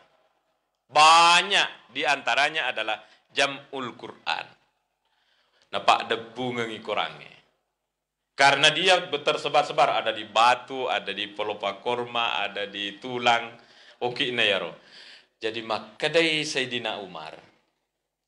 [0.87, 3.03] Banyak di antaranya adalah
[3.35, 4.47] jamul Quran.
[5.75, 7.34] Napak debu ngengi kurangi.
[8.35, 13.55] Karena dia tersebar-sebar ada di batu, ada di pelupa korma, ada di tulang.
[14.03, 14.75] Oke yaro.
[15.39, 17.39] Jadi makadai Sayyidina Umar.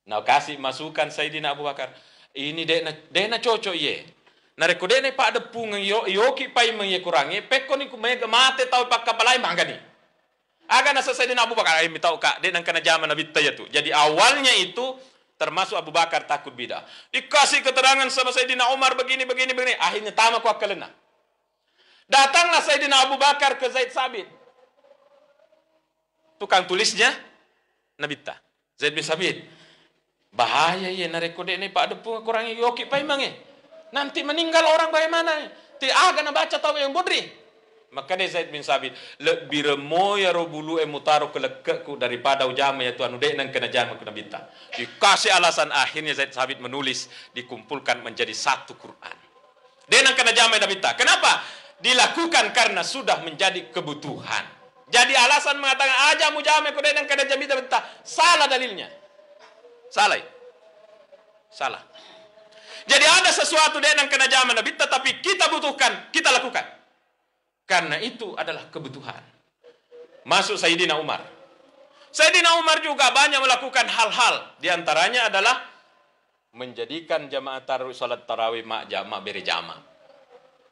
[0.07, 1.91] Nah kasih masukan Sayyidina Abu Bakar.
[2.37, 2.63] Ini
[3.11, 4.17] dek na cocok ye
[4.57, 8.65] ne pa ada pung yo yoki pai meng ye kurangi pekko ni ku mega mate
[8.73, 9.77] tau pak kapalai mangani
[10.69, 13.93] aga na selesai Abu Bakar ai mitau ka de nang kana zaman Nabi tu jadi
[13.93, 14.97] awalnya itu
[15.37, 16.85] termasuk Abu Bakar takut bidah.
[17.13, 19.77] Dikasih keterangan sama Sayyidina Umar begini begini begini.
[19.81, 20.89] Akhirnya tamak ku akalena
[22.07, 24.27] datanglah Sayyidina Abu Bakar ke Zaid Sabit.
[26.37, 27.11] Tukang tulisnya
[27.97, 28.39] Nabi ta
[28.79, 29.45] Zaid bin Sabit.
[30.37, 33.33] Bahaya ye narekode ne pak pung kurangi yoki pai mangi
[33.95, 35.49] Nanti meninggal orang bagaimana?
[35.81, 37.46] Ti aga na baca tahu yang bodri.
[37.95, 43.31] Maka dia Zaid bin Sabit lebih remoya robulu emutaro kelekekku daripada ujama ya Tuhan udah
[43.39, 44.45] nang kena jama kena bintang.
[44.75, 49.17] Dikasih alasan akhirnya Zaid Sabit menulis dikumpulkan menjadi satu Quran.
[49.87, 50.99] Dia nang kena jama ya bintang.
[50.99, 51.41] Kenapa?
[51.81, 54.45] Dilakukan karena sudah menjadi kebutuhan.
[54.87, 57.85] Jadi alasan mengatakan aja mujame kau nang kena jama bintang.
[58.05, 58.93] Salah dalilnya.
[59.89, 60.21] Salah.
[61.49, 61.81] Salah.
[62.87, 66.76] Jadi ada sesuatu yang kena zaman Nabi tetapi kita butuhkan, kita lakukan.
[67.67, 69.21] Karena itu adalah kebutuhan.
[70.23, 71.19] Masuk Sayyidina Umar.
[72.15, 74.55] Sayyidina Umar juga banyak melakukan hal-hal.
[74.63, 75.67] Di antaranya adalah
[76.57, 79.83] menjadikan jamaah tarawih salat tarawih mak jamaah beri jamaah.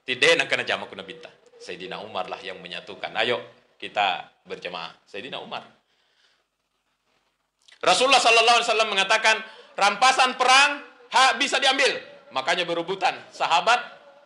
[0.07, 1.29] Tidak nak kena jamaah kuna bita.
[1.59, 3.11] Sayyidina Umar lah yang menyatukan.
[3.19, 3.43] Ayo
[3.77, 4.95] kita berjamaah.
[5.05, 5.67] Sayyidina Umar.
[7.85, 9.37] Rasulullah sallallahu alaihi wasallam mengatakan
[9.77, 10.81] rampasan perang
[11.11, 12.01] hak bisa diambil.
[12.33, 13.79] Makanya berebutan sahabat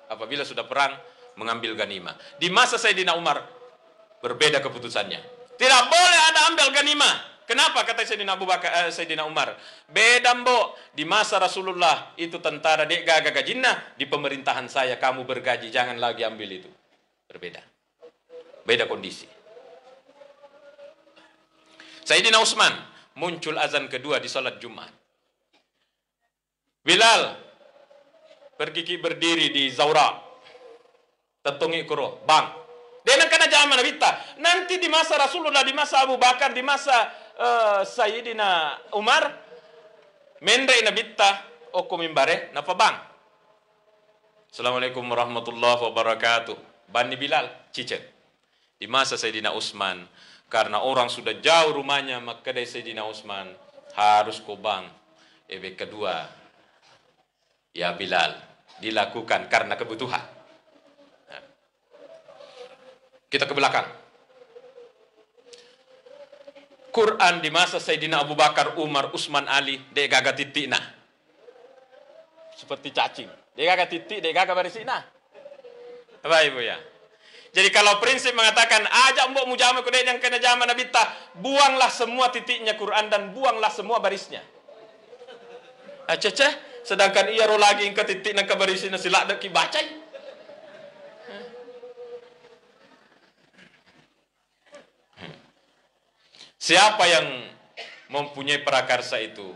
[0.08, 0.94] apabila sudah perang
[1.38, 2.18] mengambil ganima.
[2.36, 3.46] Di masa Sayyidina Umar
[4.18, 5.22] berbeda keputusannya.
[5.54, 7.06] Tidak boleh ada ambil ganima.
[7.48, 9.56] Kenapa kata Sayyidina Abu Bakar eh, Sayyidina Umar?
[9.88, 15.72] Beda mbok di masa Rasulullah itu tentara dek gaga gajinna di pemerintahan saya kamu bergaji
[15.72, 16.68] jangan lagi ambil itu.
[17.24, 17.64] Berbeda.
[18.68, 19.24] Beda kondisi.
[22.04, 22.72] Sayyidina Utsman
[23.16, 24.92] muncul azan kedua di salat Jumat.
[26.84, 27.36] Bilal
[28.60, 30.27] pergi berdiri di Zaura.
[31.48, 32.44] Tentungi kuro, bang.
[33.00, 34.36] Dia kena zaman Nabita.
[34.36, 37.08] Nanti di masa Rasulullah, di masa Abu Bakar, di masa
[37.40, 39.32] uh, Sayyidina Umar,
[40.44, 41.40] mendre Nabita,
[41.72, 42.96] oko mimbare, napa bang?
[44.52, 46.56] Assalamualaikum warahmatullahi wabarakatuh.
[46.92, 48.04] Bani Bilal, cicet.
[48.76, 50.04] Di masa Sayyidina Utsman,
[50.52, 53.56] karena orang sudah jauh rumahnya, maka dari Sayyidina Utsman
[53.96, 54.84] harus kau bang.
[55.48, 56.28] Ebe kedua,
[57.72, 58.36] Ya Bilal,
[58.84, 60.37] dilakukan karena kebutuhan.
[63.28, 63.84] Kita ke belakang.
[66.88, 70.82] Quran di masa Sayyidina Abu Bakar, Umar, Usman, Ali, dia gagal titik nah.
[72.56, 73.28] Seperti cacing.
[73.54, 75.04] Dia gagal titik, dia gagal baris nah.
[76.24, 76.74] Apa ibu ya?
[77.48, 81.06] Jadi kalau prinsip mengatakan ajak mbok mujamah kudai yang kena zaman Nabi ta,
[81.38, 84.44] buanglah semua titiknya Quran dan buanglah semua barisnya.
[86.08, 86.48] Acece,
[86.84, 89.80] sedangkan ia roh lagi ke titik nak barisnya silak dak baca.
[96.58, 97.26] Siapa yang
[98.10, 99.46] mempunyai prakarsa itu?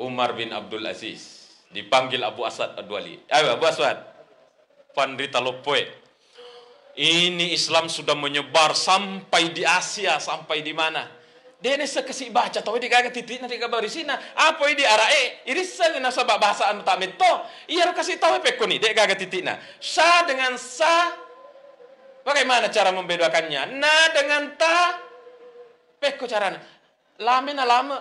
[0.00, 3.20] Umar bin Abdul Aziz dipanggil Abu Asad Adwali.
[3.28, 4.00] Ayo Abu Asad.
[4.96, 5.84] Pandrita Lopoe.
[6.96, 11.06] Ini Islam sudah menyebar sampai di Asia, sampai di mana?
[11.60, 14.08] Dia ni sekesi baca tahu dia kagak titik nanti kabar di sini.
[14.16, 15.44] Apa ini arae?
[15.44, 17.44] Ini sana sebab bahasa anu tak meto.
[17.68, 19.60] Ia kasih tahu peko ni dia kagak titik na.
[19.76, 21.28] Sa dengan sa
[22.20, 23.80] Bagaimana cara membedakannya?
[23.80, 25.09] Na dengan ta
[26.00, 26.64] Peko caranya.
[27.20, 28.00] Lame na lama.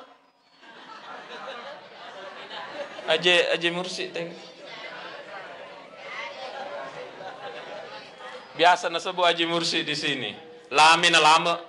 [3.12, 4.32] Aje aje mursi teng.
[8.56, 10.32] Biasa na sebu aje mursi di sini.
[10.72, 11.60] Lame na lama.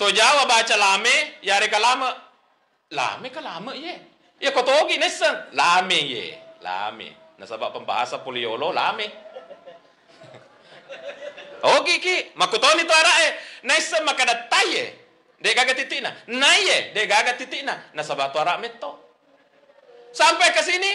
[0.00, 2.10] To Jawa baca lame, yare ka lama.
[2.90, 3.94] Lame ka lama ye.
[4.40, 5.54] Ya kau togi nesan.
[5.54, 6.34] Lame ye.
[6.64, 7.14] Lame.
[7.38, 9.06] Nasabak pembahasa poliolo lame.
[11.60, 13.28] Oke ki, makutoni to arae.
[13.68, 14.96] Naisa makada taye.
[15.40, 16.12] De gaga titina.
[16.28, 17.76] Naye, de gaga titina.
[17.96, 18.96] Nasabak to ara meto.
[20.10, 20.90] Sampai ke sini,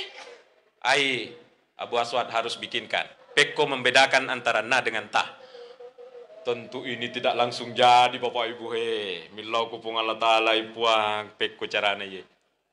[0.84, 1.32] ai
[1.80, 3.08] Abu Aswad harus bikinkan.
[3.36, 5.24] Peko membedakan antara na dengan ta.
[6.46, 9.28] Tentu ini tidak langsung jadi Bapak Ibu he.
[9.34, 12.22] Milau kupung Allah Ta'ala ipuang peko caranya ye.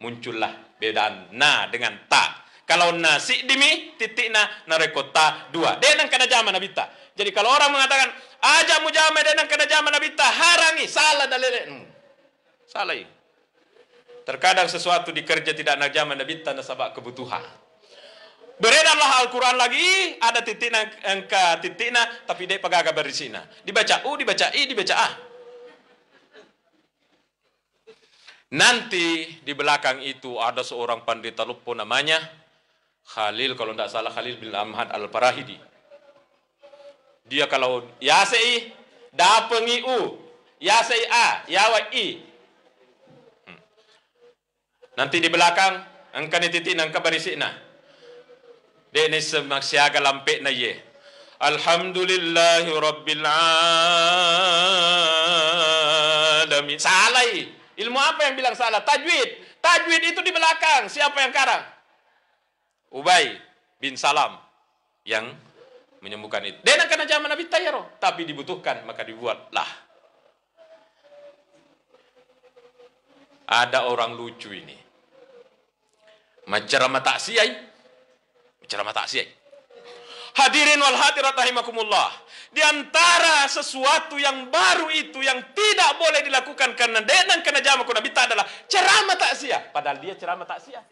[0.04, 2.41] Muncullah bedaan na dengan ta.
[2.62, 5.76] Kalau nasi dimi titik na narekota dua.
[5.82, 6.88] Dia nang kana zaman nabita.
[7.12, 8.08] Jadi kalau orang mengatakan
[8.40, 11.62] aja mujame dan nang kana zaman nabita harangi salah dalile.
[11.68, 11.84] Hmm.
[12.70, 13.12] Salah ini.
[14.22, 17.42] Terkadang sesuatu dikerja tidak nak zaman nabita nasabak kebutuhan.
[18.62, 20.70] Beredarlah Al-Quran lagi, ada titik
[21.02, 23.42] angka titik na, tapi dia pagaga berisina.
[23.66, 25.08] Dibaca U, dibaca I, dibaca A.
[28.54, 32.22] Nanti di belakang itu ada seorang pandita lupa namanya,
[33.06, 35.58] Khalil kalau tidak salah Khalil bin Ahmad Al-Farahidi.
[37.26, 38.72] Dia kalau ya sei
[39.14, 40.18] dapengi u,
[40.58, 42.18] ya sei a, ya wa i.
[43.46, 43.58] Hmm.
[44.98, 45.82] Nanti di belakang
[46.12, 47.50] angka ni titik angka barisina.
[48.92, 50.76] Dia ni semak siaga lampek na ye.
[51.42, 53.24] Alhamdulillahi Rabbil
[56.46, 56.78] Alamin.
[56.78, 57.26] Salah.
[57.72, 58.84] Ilmu apa yang bilang salah?
[58.84, 59.58] Tajwid.
[59.58, 60.86] Tajwid itu di belakang.
[60.92, 61.71] Siapa yang karang?
[62.92, 63.32] Ubay
[63.80, 64.36] bin Salam
[65.08, 65.32] yang
[66.04, 66.58] menyembuhkan itu.
[66.60, 69.66] Dan karena zaman Nabi Tayyaro, tapi dibutuhkan maka dibuatlah.
[73.52, 74.76] Ada orang lucu ini.
[76.48, 77.52] Macerama taksiyai.
[78.64, 79.28] Macerama taksiyai.
[80.32, 82.08] Hadirin wal hadirat rahimakumullah.
[82.52, 88.00] Di antara sesuatu yang baru itu yang tidak boleh dilakukan karena denang kena jama kuna
[88.00, 89.72] bita adalah ceramah taksiyah.
[89.72, 90.84] Padahal dia ceramah taksiyah.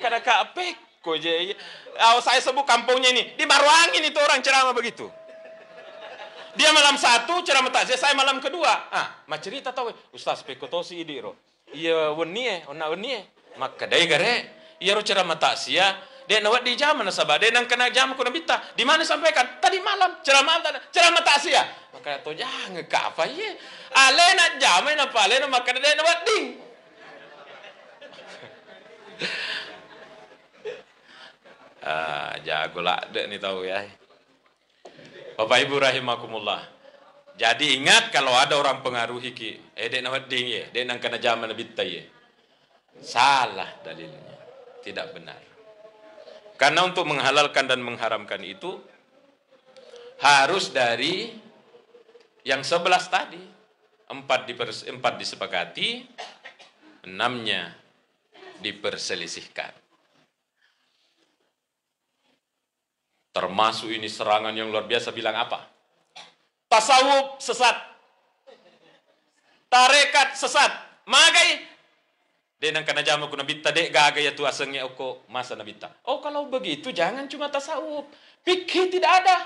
[0.00, 1.56] Kada ka peko je.
[1.96, 3.36] Oh, saya sebut kampungnya ini.
[3.36, 5.08] Di Marwangi itu orang ceramah begitu.
[6.56, 8.88] Dia malam satu ceramah takziah, saya malam kedua.
[8.88, 11.36] Ah, mak cerita tahu, Ustaz peko tosi idiro.
[11.68, 13.28] Iya wenie, ona wenie.
[13.60, 14.34] Maka dai gare,
[14.80, 18.32] iya ro ceramah takziah, dia nawat di jam mana sabah, dia nang kena jam kuna
[18.32, 18.58] bita.
[18.72, 19.62] Di mana sampaikan?
[19.62, 21.64] Tadi malam ceramah ceramah takziah.
[21.92, 23.54] Maka to jangan apa ye.
[23.94, 26.46] Ale nak jam na pale na maka dia nawat ding.
[31.86, 32.82] Ah, jago
[33.14, 33.78] dek nih tahu ya.
[35.38, 36.66] Bapak Ibu rahimakumullah.
[37.38, 41.22] Jadi ingat kalau ada orang pengaruh iki, eh dek nawat ding ye, dek nang kena
[41.22, 42.02] zaman nabi ye.
[42.98, 44.34] Salah dalilnya.
[44.82, 45.38] Tidak benar.
[46.58, 48.82] Karena untuk menghalalkan dan mengharamkan itu
[50.18, 51.30] harus dari
[52.42, 53.54] yang sebelas tadi.
[54.06, 56.06] Empat, dipers, empat disepakati,
[57.06, 57.74] enamnya
[58.62, 59.85] diperselisihkan.
[63.36, 65.60] Termasuk ini serangan yang luar biasa bilang apa?
[66.72, 67.76] Tasawuf sesat.
[69.68, 70.72] Tarekat sesat.
[71.04, 71.68] Magai.
[72.56, 75.92] Denang kana jama kuna bitta dek gaga ya tu asengnya oko masa nabita.
[76.08, 78.08] Oh kalau begitu jangan cuma tasawuf.
[78.40, 79.36] Fikih tidak ada.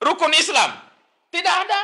[0.00, 0.80] Rukun Islam
[1.28, 1.80] tidak ada.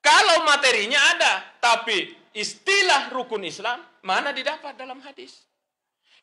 [0.00, 5.44] Kalau materinya ada, tapi istilah rukun Islam mana didapat dalam hadis.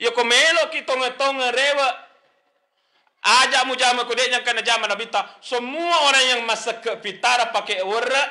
[0.01, 1.89] Ya komelo kita ngetonge rewa
[3.21, 8.25] aja mujama kudenya kana jama nabi ta semua orang yang masuk ke pitara pakai wara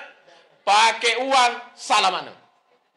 [0.67, 2.27] pakai uang salaman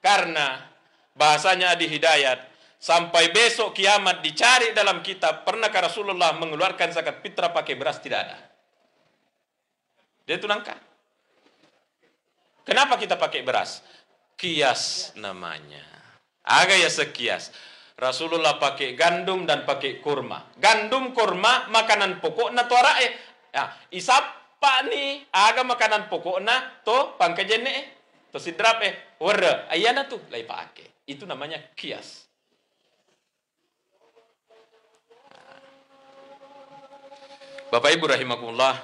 [0.02, 0.74] karena
[1.14, 2.50] bahasanya di hidayat
[2.82, 8.38] sampai besok kiamat dicari dalam kitab pernahkah Rasulullah mengeluarkan zakat fitrah pakai beras tidak ada
[10.26, 10.74] dia itu nangka
[12.64, 13.84] Kenapa kita pakai beras?
[14.40, 15.84] Kias namanya.
[16.44, 17.52] Agak ya sekias.
[17.94, 20.54] Rasulullah pakai gandum dan pakai kurma.
[20.58, 23.12] Gandum kurma makanan pokok na tuara eh.
[23.54, 27.86] Ya, isapa ni aga makanan pokok na to pangkajen eh.
[28.34, 29.18] To sidrap eh.
[29.22, 31.06] Wara ayana tu lai pakai.
[31.06, 32.26] Itu namanya kias.
[37.74, 38.78] Bapak Ibu rahimakumullah,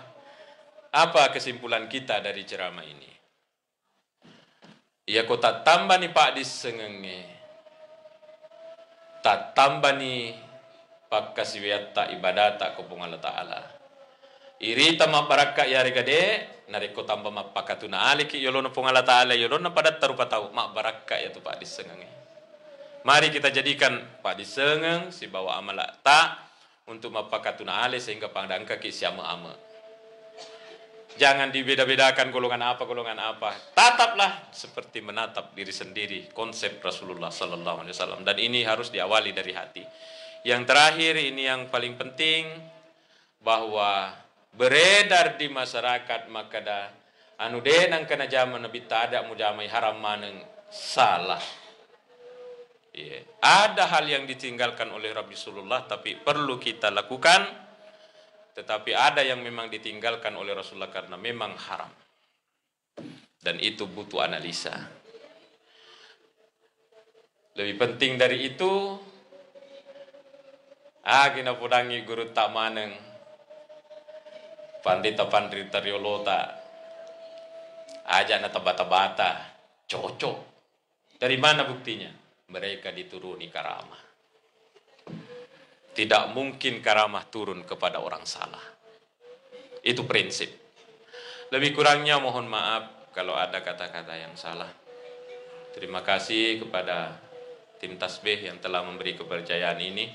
[0.89, 3.11] apa kesimpulan kita dari ceramah ini?
[5.05, 7.38] Ya ko tak tambah ni pak di sengenge.
[9.19, 10.31] Tak tambah ni
[11.09, 13.59] pak kasih tak ibadat tak kupung Allah Ta'ala.
[14.59, 19.33] Iri tama baraka ya regade nari ko tambah ma pakatuna aliki yolono pung Allah Ta'ala
[19.33, 22.09] yolono pada tarupa tahu mak baraka ya tu pak di sengenge.
[23.07, 26.49] Mari kita jadikan pak di sengeng si bawa amal tak
[26.89, 29.53] untuk mapakatuna ale sehingga pandang kaki siama ama.
[31.19, 33.51] Jangan dibeda-bedakan golongan apa, golongan apa.
[33.75, 36.31] Tataplah seperti menatap diri sendiri.
[36.31, 38.23] Konsep Rasulullah Sallallahu Alaihi Wasallam.
[38.23, 39.83] Dan ini harus diawali dari hati.
[40.47, 42.47] Yang terakhir ini yang paling penting
[43.43, 44.15] bahwa
[44.55, 46.95] beredar di masyarakat maka
[47.35, 50.39] anu denang kena zaman nabi ada mujamai haram maneng
[50.71, 51.43] salah.
[52.95, 53.27] Yeah.
[53.43, 57.58] Ada hal yang ditinggalkan oleh Rasulullah tapi perlu kita lakukan
[58.57, 61.91] tetapi ada yang memang ditinggalkan oleh Rasulullah karena memang haram.
[63.39, 64.75] Dan itu butuh analisa.
[67.55, 68.99] Lebih penting dari itu,
[71.07, 72.91] ah kina pudangi guru tak maneng,
[74.83, 76.59] pandita pandita riolota,
[78.09, 79.45] aja na tabata-bata,
[79.85, 80.37] cocok.
[81.19, 82.09] Dari mana buktinya?
[82.49, 84.08] Mereka dituruni karamah.
[85.95, 88.61] Tidak mungkin karamah turun kepada orang salah.
[89.83, 90.49] Itu prinsip.
[91.49, 94.69] Lebih kurangnya mohon maaf kalau ada kata-kata yang salah.
[95.73, 97.17] Terima kasih kepada
[97.79, 100.11] tim tasbih yang telah memberi kepercayaan ini.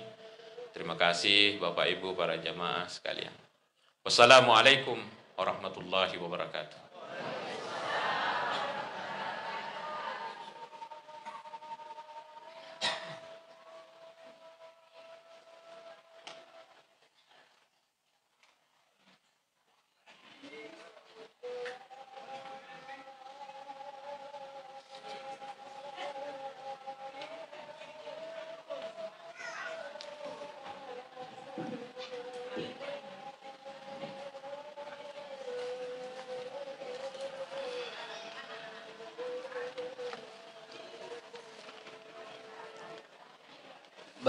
[0.71, 3.33] Terima kasih Bapak Ibu para jamaah sekalian.
[4.05, 5.01] Wassalamualaikum
[5.39, 6.84] warahmatullahi wabarakatuh.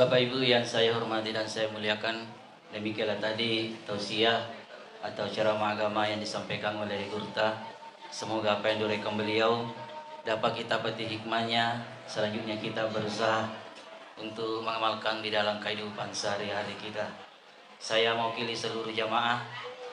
[0.06, 2.30] Bapak Ibu yang saya hormati dan saya muliakan,
[2.70, 4.38] demikianlah tadi tausiah
[5.02, 7.58] atau ceramah agama yang disampaikan oleh Gurta.
[8.14, 9.66] Semoga apa yang direkam beliau
[10.22, 11.82] dapat kita petik hikmahnya.
[12.06, 13.50] Selanjutnya kita berusaha
[14.22, 17.10] untuk mengamalkan di dalam kehidupan sehari-hari kita.
[17.82, 19.42] Saya mewakili seluruh jamaah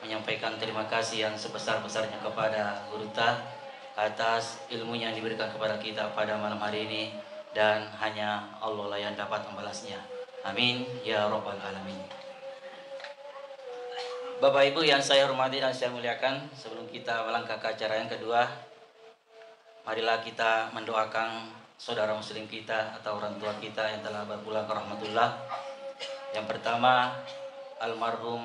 [0.05, 3.41] menyampaikan terima kasih yang sebesar-besarnya kepada Gurta
[3.97, 7.03] atas ilmu yang diberikan kepada kita pada malam hari ini
[7.53, 10.01] dan hanya Allah lah yang dapat membalasnya.
[10.43, 12.01] Amin ya robbal alamin.
[14.43, 18.43] Bapak Ibu yang saya hormati dan saya muliakan, sebelum kita melangkah ke acara yang kedua,
[19.87, 21.47] marilah kita mendoakan
[21.79, 25.39] saudara muslim kita atau orang tua kita yang telah berpulang ke rahmatullah.
[26.35, 27.23] Yang pertama,
[27.79, 28.43] almarhum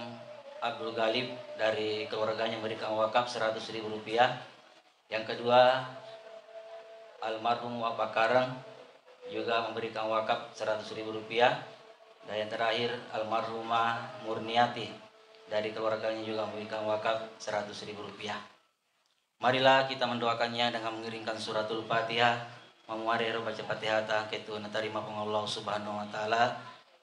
[0.63, 4.39] Abdul Galib dari keluarganya memberikan wakaf 100 ribu rupiah.
[5.11, 5.83] Yang kedua,
[7.25, 8.55] almarhum Wak Bakarang
[9.29, 11.61] juga memberikan wakaf 100 ribu rupiah.
[12.29, 14.93] Dan yang terakhir almarhumah Murniati
[15.49, 18.37] dari keluarganya juga memberikan wakaf 100 ribu rupiah.
[19.39, 22.59] Marilah kita mendoakannya dengan mengiringkan suratul fatihah
[22.89, 26.57] memuari baca fatihah ketu terima pengallah subhanahu wa ta'ala.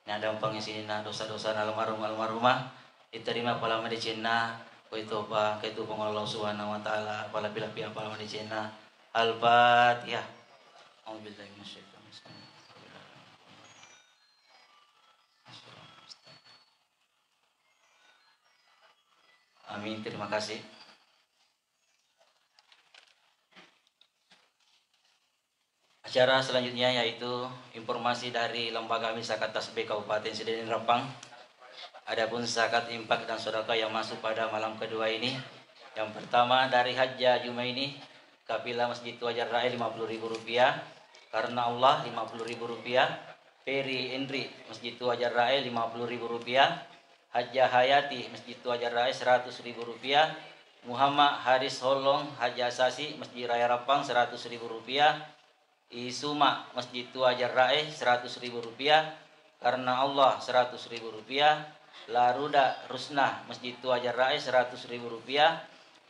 [0.06, 2.70] Ada pengisina dosa-dosa almarhum almarhumah.
[3.10, 4.60] Diterima pala medicina
[4.96, 8.72] itu apa ketu pengallah subhanahu wa ta'ala pala pila-pila pala medicina
[9.16, 10.26] al-fatihah.
[11.08, 11.95] Alhamdulillah
[19.74, 20.62] Amin, terima kasih.
[26.06, 31.02] Acara selanjutnya yaitu informasi dari Lembaga Misakat Tasbih Kabupaten Sidin Rapang.
[32.06, 35.34] Adapun zakat impak dan sedekah yang masuk pada malam kedua ini.
[35.98, 37.98] Yang pertama dari Hajjah Jumaini,
[38.46, 40.48] Kapila Masjid Wajar Rai Rp50.000.
[41.34, 42.88] Karena Allah Rp50.000.
[43.66, 46.95] Peri Endri Masjid Wajar Rai Rp50.000.
[47.36, 49.76] Hajjah Hayati Masjid Wajar Rai Rp100.000.
[50.88, 54.56] Muhammad Haris Holong Hajjah Sasi Masjid Raya Rapang Rp100.000.
[55.92, 59.20] Isuma Masjid Tua Jarrae seratus ribu rupiah.
[59.60, 61.68] Karena Allah seratus ribu rupiah.
[62.08, 65.60] Laruda Rusnah Masjid Tua Jarrae seratus ribu rupiah.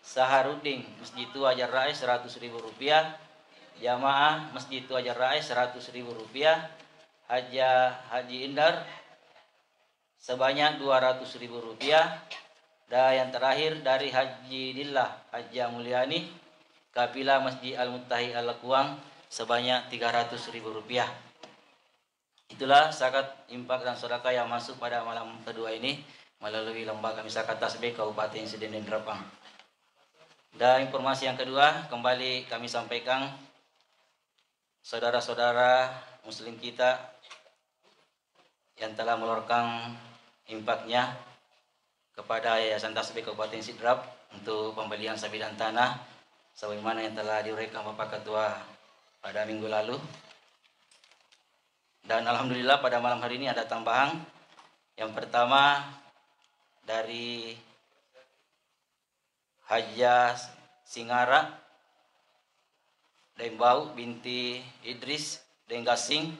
[0.06, 3.18] Saharudin Masjid Tua Jarrae seratus ribu rupiah.
[3.82, 6.70] Jamaah Masjid Tua Jarrae seratus ribu rupiah.
[7.26, 8.86] Haja Haji Indar
[10.20, 12.22] sebanyak dua ratus ribu rupiah
[12.86, 16.20] dan yang terakhir dari Haji Dillah Haji Mulyani
[16.96, 18.96] Kapila Masjid Al-Muttahi Al-Kuang
[19.28, 21.12] sebanyak 300 ribu rupiah.
[22.48, 26.00] Itulah zakat impak dan sedekah yang masuk pada malam kedua ini
[26.40, 29.20] melalui lembaga misakat tasbih Kabupaten Sidin Drapang.
[30.56, 33.28] Dan informasi yang kedua kembali kami sampaikan
[34.80, 35.92] saudara-saudara
[36.24, 37.15] muslim kita
[38.80, 39.96] yang telah mengeluarkan
[40.52, 41.16] impaknya
[42.16, 44.04] kepada Yayasan Tasbih Kabupaten Sidrap
[44.36, 46.00] untuk pembelian sapi dan tanah
[46.56, 48.56] sebagaimana yang telah diuraikan Bapak Ketua
[49.20, 50.00] pada minggu lalu.
[52.06, 54.16] Dan alhamdulillah pada malam hari ini ada tambahan.
[54.96, 55.84] Yang pertama
[56.86, 57.58] dari
[59.66, 60.38] Haja
[60.86, 61.50] Singara
[63.36, 66.32] Dembau binti Idris Denggasing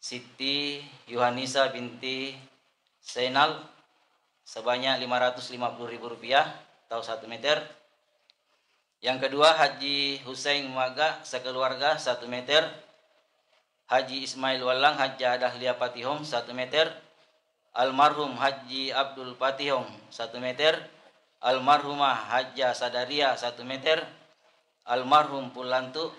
[0.00, 2.34] Siti Yohanisa binti
[3.00, 3.60] Senal
[4.42, 6.48] sebanyak 550 ribu rupiah
[6.88, 7.62] atau 1 meter
[9.00, 12.68] yang kedua Haji Hussein Maga sekeluarga 1 meter.
[13.88, 16.92] Haji Ismail Walang Haji Dahlia Patihong 1 meter.
[17.72, 20.76] Almarhum Haji Abdul Patihong 1 meter.
[21.40, 24.04] Almarhumah Haja Sadaria 1 meter.
[24.84, 26.12] Almarhum Pulantu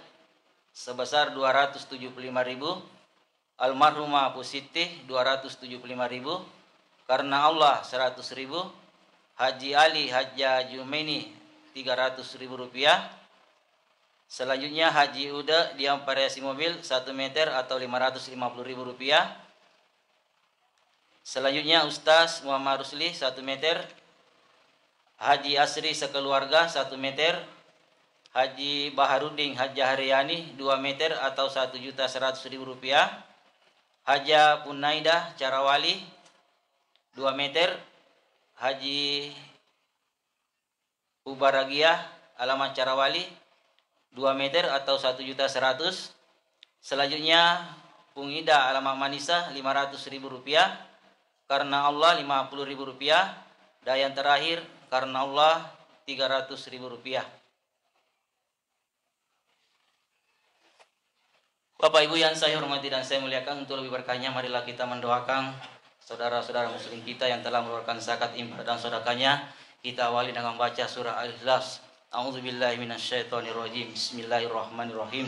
[0.73, 2.17] sebesar 275
[2.49, 2.81] ribu.
[3.61, 5.69] Almarhumah Pusitih 275
[6.09, 6.41] ribu.
[7.05, 8.57] Karena Allah 100 ribu.
[9.37, 11.29] Haji Ali Haja Jumeni
[11.77, 13.05] 300 ribu rupiah.
[14.25, 18.31] Selanjutnya Haji Uda di variasi mobil 1 meter atau 550
[18.65, 19.37] ribu rupiah.
[21.21, 23.77] Selanjutnya Ustaz Muhammad Rusli 1 meter.
[25.21, 27.37] Haji Asri sekeluarga 1 meter.
[28.31, 33.30] Haji Baharudin Haji Haryani 2 meter atau 1 juta 100 ribu rupiah.
[34.01, 36.01] Haja Punaidah Carawali
[37.13, 37.77] 2 meter.
[38.61, 39.33] Haji
[41.25, 41.97] Ubaragiah
[42.37, 43.25] alamat Carawali
[44.13, 46.13] 2 meter atau 1 juta 100
[46.77, 47.73] selanjutnya
[48.13, 50.77] Pungida alamat Manisa 500 ribu rupiah.
[51.49, 53.33] Karena Allah 50 ribu rupiah.
[53.81, 54.61] Dan yang terakhir
[54.93, 55.65] karena Allah
[56.05, 57.25] 300 ribu rupiah
[61.81, 65.49] Bapak Ibu yang saya hormati dan saya muliakan untuk lebih berkahnya marilah kita mendoakan
[65.97, 69.49] saudara-saudara muslim kita yang telah mengeluarkan zakat infak dan sedekahnya
[69.81, 71.81] kita awali dengan baca surah Al-Ikhlas.
[72.13, 73.97] A'udzubillahi minasyaitonirrajim.
[73.97, 75.25] Bismillahirrahmanirrahim.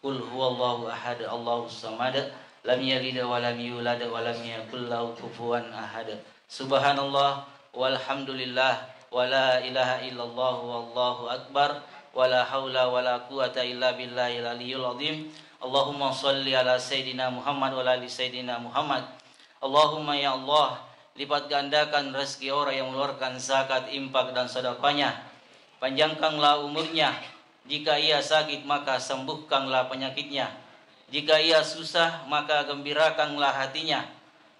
[0.00, 2.16] Qul huwallahu ahad, Allahus samad,
[2.64, 6.16] lam yalid wa lam yulad wa lam yakul lahu kufuwan ahad.
[6.48, 7.44] Subhanallah
[7.76, 11.84] walhamdulillah wa la ilaha illallah wallahu akbar
[12.16, 15.28] wa la haula wa la quwata illa billahil aliyyil azim.
[15.60, 19.04] Allahumma salli ala sayidina Muhammad wa ala ali sayidina Muhammad.
[19.60, 20.80] Allahumma ya Allah
[21.20, 25.20] lipat gandakan rezeki orang yang mengeluarkan zakat, impak dan sedekahnya.
[25.76, 27.12] Panjangkanlah umurnya.
[27.68, 30.48] Jika ia sakit maka sembuhkanlah penyakitnya.
[31.12, 34.08] Jika ia susah maka gembirakanlah hatinya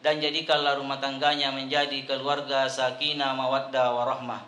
[0.05, 4.41] dan jadikanlah rumah tangganya menjadi keluarga sakinah mawaddah warahmah.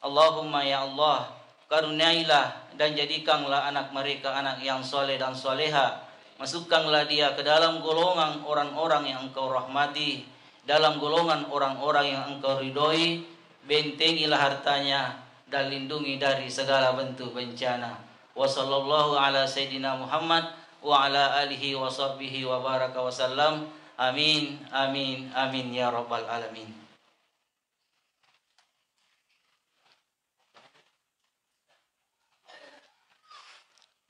[0.00, 1.30] Allahumma ya Allah,
[1.72, 6.04] karuniailah dan jadikanlah anak mereka anak yang soleh dan soleha.
[6.36, 10.28] Masukkanlah dia ke dalam golongan orang-orang yang engkau rahmati
[10.62, 13.26] dalam golongan orang-orang yang engkau ridhoi,
[13.66, 15.18] bentengilah hartanya
[15.50, 17.98] dan lindungi dari segala bentuk bencana.
[18.32, 23.66] Wa sallallahu ala sayyidina Muhammad wa ala alihi wa sahbihi wa baraka wa sallam.
[23.98, 26.81] Amin, amin, amin ya rabbal alamin.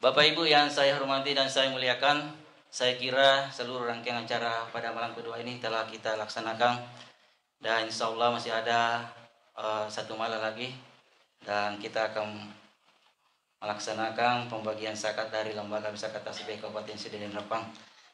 [0.02, 2.34] Bapak Ibu yang saya hormati dan saya muliakan,
[2.74, 6.74] saya kira seluruh rangkaian acara pada malam kedua ini telah kita laksanakan
[7.62, 8.98] dan insya Allah masih ada
[9.54, 10.74] uh, satu malam lagi
[11.46, 12.50] dan kita akan
[13.62, 17.62] melaksanakan pembagian zakat dari Lembaga Zakat Tasbih Kabupaten Sidin Rempang.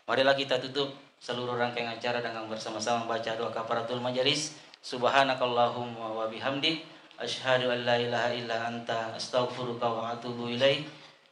[0.04, 4.60] Marilah kita tutup seluruh rangkaian acara dengan bersama-sama membaca doa kafaratul majelis.
[4.84, 6.84] Subhanakallahumma wa bihamdi
[7.16, 10.97] asyhadu an la ilaha illa anta astaghfiruka wa atubu ilaik.